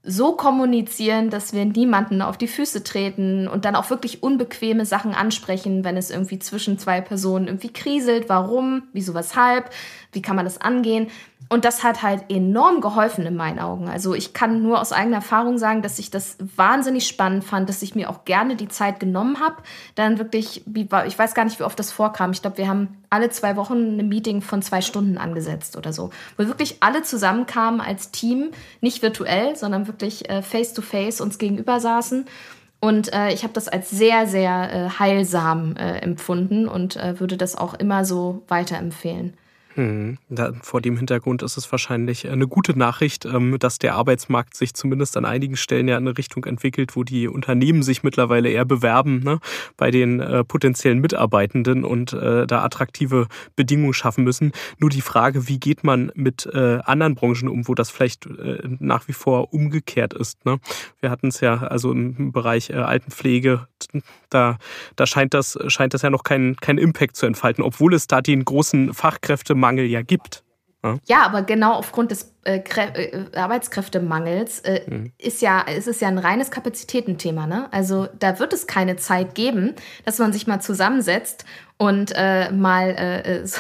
[0.05, 5.15] so kommunizieren, dass wir niemanden auf die Füße treten und dann auch wirklich unbequeme Sachen
[5.15, 8.29] ansprechen, wenn es irgendwie zwischen zwei Personen irgendwie kriselt.
[8.29, 8.83] Warum?
[8.93, 9.15] Wieso?
[9.15, 9.71] Weshalb?
[10.11, 11.07] Wie kann man das angehen?
[11.53, 13.87] Und das hat halt enorm geholfen in meinen Augen.
[13.87, 17.83] Also ich kann nur aus eigener Erfahrung sagen, dass ich das wahnsinnig spannend fand, dass
[17.83, 19.57] ich mir auch gerne die Zeit genommen habe.
[19.95, 22.31] Dann wirklich, ich weiß gar nicht, wie oft das vorkam.
[22.31, 26.09] Ich glaube, wir haben alle zwei Wochen ein Meeting von zwei Stunden angesetzt oder so.
[26.39, 32.25] Wo wirklich alle zusammenkamen als Team, nicht virtuell, sondern wirklich äh, face-to-face uns gegenüber saßen.
[32.81, 37.37] Und äh, ich habe das als sehr, sehr äh, heilsam äh, empfunden und äh, würde
[37.37, 39.35] das auch immer so weiterempfehlen.
[39.77, 40.19] Mhm.
[40.29, 44.75] Da, vor dem Hintergrund ist es wahrscheinlich eine gute Nachricht, ähm, dass der Arbeitsmarkt sich
[44.75, 48.65] zumindest an einigen Stellen ja in eine Richtung entwickelt, wo die Unternehmen sich mittlerweile eher
[48.65, 49.41] bewerben ne,
[49.77, 54.53] bei den äh, potenziellen Mitarbeitenden und äh, da attraktive Bedingungen schaffen müssen.
[54.79, 58.61] Nur die Frage, wie geht man mit äh, anderen Branchen um, wo das vielleicht äh,
[58.79, 60.45] nach wie vor umgekehrt ist.
[60.45, 60.59] Ne?
[61.01, 63.67] Wir hatten es ja also im Bereich äh, Altenpflege,
[64.31, 64.59] da,
[64.97, 68.21] da scheint das, scheint das ja noch keinen keinen Impact zu entfalten, obwohl es da
[68.21, 70.43] den großen Fachkräftemangel ja gibt.
[71.07, 75.13] Ja, aber genau aufgrund des äh, äh, Arbeitskräftemangels äh, Mhm.
[75.17, 77.47] ist ja, ist es ja ein reines Kapazitätenthema.
[77.47, 77.73] Ne?
[77.73, 81.45] Also da wird es keine Zeit geben, dass man sich mal zusammensetzt
[81.79, 83.59] und äh, mal äh, so,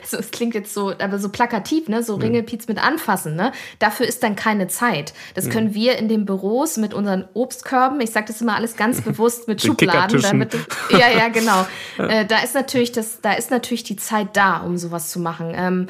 [0.00, 2.02] also es klingt jetzt so, aber so plakativ, ne?
[2.02, 3.52] So Ringelpiez mit anfassen, ne?
[3.78, 5.14] Dafür ist dann keine Zeit.
[5.34, 9.00] Das können wir in den Büros mit unseren Obstkörben, ich sage das immer alles ganz
[9.02, 10.54] bewusst mit Den Schubladen, damit
[10.90, 11.66] ja, ja, genau.
[11.98, 15.52] Äh, da ist natürlich das, da ist natürlich die Zeit da, um sowas zu machen.
[15.54, 15.86] Ähm,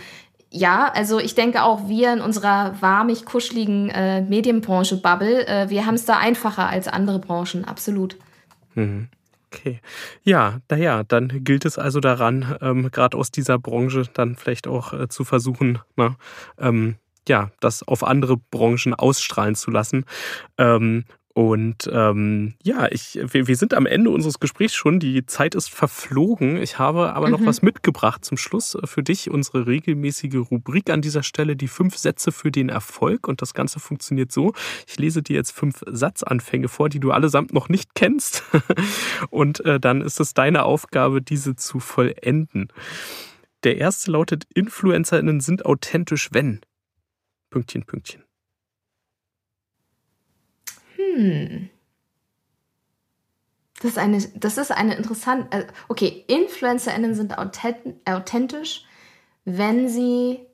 [0.51, 5.95] ja, also ich denke auch, wir in unserer warmig kuscheligen äh, Medienbranche-Bubble, äh, wir haben
[5.95, 8.17] es da einfacher als andere Branchen, absolut.
[8.75, 9.09] Mhm.
[9.55, 9.81] Okay.
[10.23, 14.93] Ja, naja, dann gilt es also daran, ähm, gerade aus dieser Branche dann vielleicht auch
[14.95, 16.17] äh, zu versuchen, na,
[16.59, 16.97] ähm,
[17.29, 20.05] ja, das auf andere Branchen ausstrahlen zu lassen.
[20.59, 25.01] Ähm, und ähm, ja, ich, wir, wir sind am Ende unseres Gesprächs schon.
[25.01, 26.59] Die Zeit ist verflogen.
[26.59, 27.47] Ich habe aber noch Mhm.
[27.47, 29.31] was mitgebracht zum Schluss äh, für dich.
[29.31, 33.29] Unsere regelmäßige Rubrik an dieser Stelle, die fünf Sätze für den Erfolg.
[33.29, 34.53] Und das Ganze funktioniert so.
[34.87, 38.43] Ich lese dir jetzt fünf Satzanfänge vor, die du allesamt noch nicht kennst.
[39.31, 42.69] Und äh, dann ist es deine Aufgabe, diese zu vollenden.
[43.65, 46.61] Der erste lautet, InfluencerInnen sind authentisch, wenn.
[47.49, 48.23] Pünktchen, Pünktchen.
[51.15, 51.71] Hm.
[53.81, 55.57] Das ist eine, das ist eine interessante.
[55.57, 58.85] Äh, okay, InfluencerInnen sind authent- authentisch,
[59.45, 60.47] wenn sie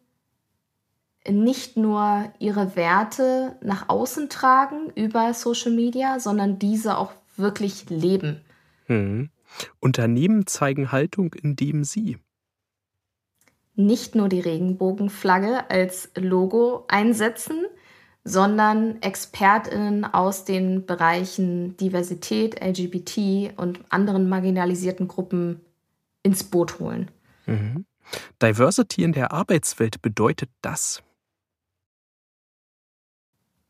[1.28, 8.40] nicht nur ihre Werte nach außen tragen über Social Media, sondern diese auch wirklich leben.
[8.86, 9.28] Hm.
[9.80, 12.18] Unternehmen zeigen Haltung, indem sie.
[13.74, 17.66] Nicht nur die Regenbogenflagge als Logo einsetzen,
[18.28, 25.60] sondern ExpertInnen aus den Bereichen Diversität, LGBT und anderen marginalisierten Gruppen
[26.22, 27.10] ins Boot holen.
[27.46, 27.86] Mhm.
[28.42, 31.02] Diversity in der Arbeitswelt bedeutet das.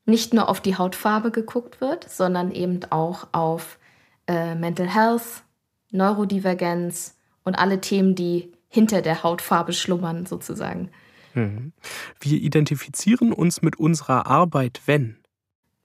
[0.04, 3.78] Nicht nur auf die Hautfarbe geguckt wird, sondern eben auch auf
[4.26, 5.44] äh, Mental Health,
[5.90, 10.90] Neurodivergenz und alle Themen, die hinter der Hautfarbe schlummern, sozusagen.
[11.39, 11.72] Mhm.
[12.20, 15.16] Wir identifizieren uns mit unserer Arbeit, wenn.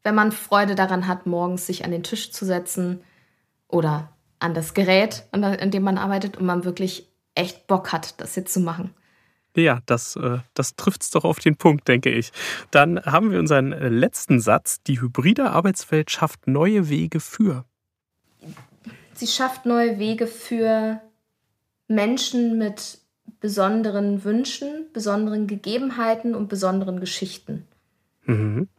[0.04, 3.02] Wenn man Freude daran hat, morgens sich an den Tisch zu setzen
[3.68, 8.36] oder an das Gerät, an dem man arbeitet und man wirklich echt Bock hat, das
[8.36, 8.94] jetzt zu machen.
[9.56, 12.32] Ja, das, äh, das trifft es doch auf den Punkt, denke ich.
[12.72, 14.82] Dann haben wir unseren äh, letzten Satz.
[14.82, 17.66] Die hybride Arbeitswelt schafft neue Wege für.
[19.14, 21.00] Sie schafft neue Wege für
[21.88, 23.03] Menschen mit
[23.44, 27.68] besonderen Wünschen, besonderen Gegebenheiten und besonderen Geschichten.
[28.24, 28.70] Mhm.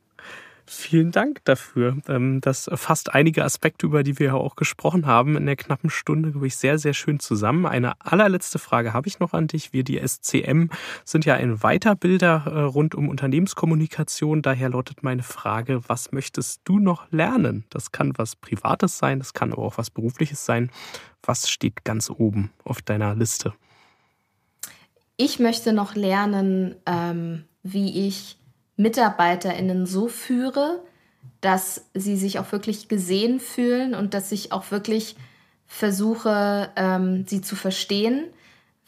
[0.65, 1.99] Vielen Dank dafür.
[2.09, 5.91] Ähm, das fasst einige Aspekte, über die wir ja auch gesprochen haben, in der knappen
[5.91, 7.67] Stunde, glaube ich, sehr, sehr schön zusammen.
[7.67, 9.75] Eine allerletzte Frage habe ich noch an dich.
[9.75, 10.71] Wir, die SCM,
[11.05, 14.41] sind ja ein Weiterbilder äh, rund um Unternehmenskommunikation.
[14.41, 17.67] Daher lautet meine Frage, was möchtest du noch lernen?
[17.69, 20.71] Das kann was Privates sein, das kann aber auch was Berufliches sein.
[21.23, 23.53] Was steht ganz oben auf deiner Liste?
[25.17, 28.37] Ich möchte noch lernen, ähm, wie ich
[28.77, 30.83] MitarbeiterInnen so führe,
[31.41, 35.17] dass sie sich auch wirklich gesehen fühlen und dass ich auch wirklich
[35.67, 38.27] versuche, ähm, sie zu verstehen,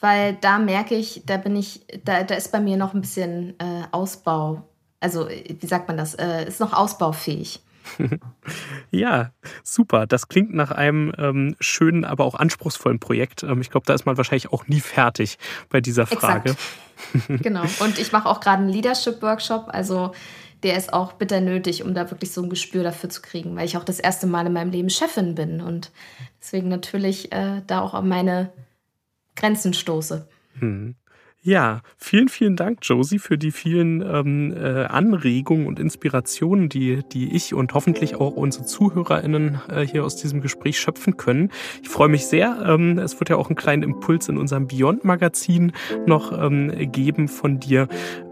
[0.00, 3.54] weil da merke ich, da bin ich, da, da ist bei mir noch ein bisschen
[3.58, 4.62] äh, Ausbau,
[5.00, 7.60] also wie sagt man das, äh, ist noch ausbaufähig.
[8.90, 9.30] ja,
[9.62, 10.06] super.
[10.06, 13.42] Das klingt nach einem ähm, schönen, aber auch anspruchsvollen Projekt.
[13.42, 16.50] Ähm, ich glaube, da ist man wahrscheinlich auch nie fertig bei dieser Frage.
[16.50, 17.42] Exakt.
[17.42, 17.64] genau.
[17.80, 19.66] Und ich mache auch gerade einen Leadership-Workshop.
[19.68, 20.12] Also
[20.62, 23.66] der ist auch bitter nötig, um da wirklich so ein Gespür dafür zu kriegen, weil
[23.66, 25.92] ich auch das erste Mal in meinem Leben Chefin bin und
[26.40, 28.52] deswegen natürlich äh, da auch an meine
[29.36, 30.26] Grenzen stoße.
[30.58, 30.96] Hm.
[31.46, 37.36] Ja, vielen, vielen Dank, Josie, für die vielen ähm, äh, Anregungen und Inspirationen, die, die
[37.36, 41.52] ich und hoffentlich auch unsere ZuhörerInnen äh, hier aus diesem Gespräch schöpfen können.
[41.84, 42.64] Ich freue mich sehr.
[42.66, 45.70] Ähm, es wird ja auch einen kleinen Impuls in unserem Beyond-Magazin
[46.04, 47.86] noch ähm, geben von dir.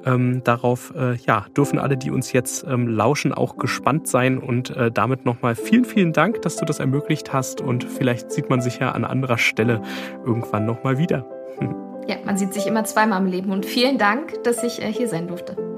[0.04, 4.38] Ähm, darauf äh, ja, dürfen alle, die uns jetzt ähm, lauschen, auch gespannt sein.
[4.38, 7.60] Und äh, damit nochmal vielen, vielen Dank, dass du das ermöglicht hast.
[7.60, 9.82] Und vielleicht sieht man sich ja an anderer Stelle
[10.26, 11.24] irgendwann nochmal wieder.
[12.06, 15.08] Ja, man sieht sich immer zweimal im Leben und vielen Dank, dass ich äh, hier
[15.08, 15.73] sein durfte.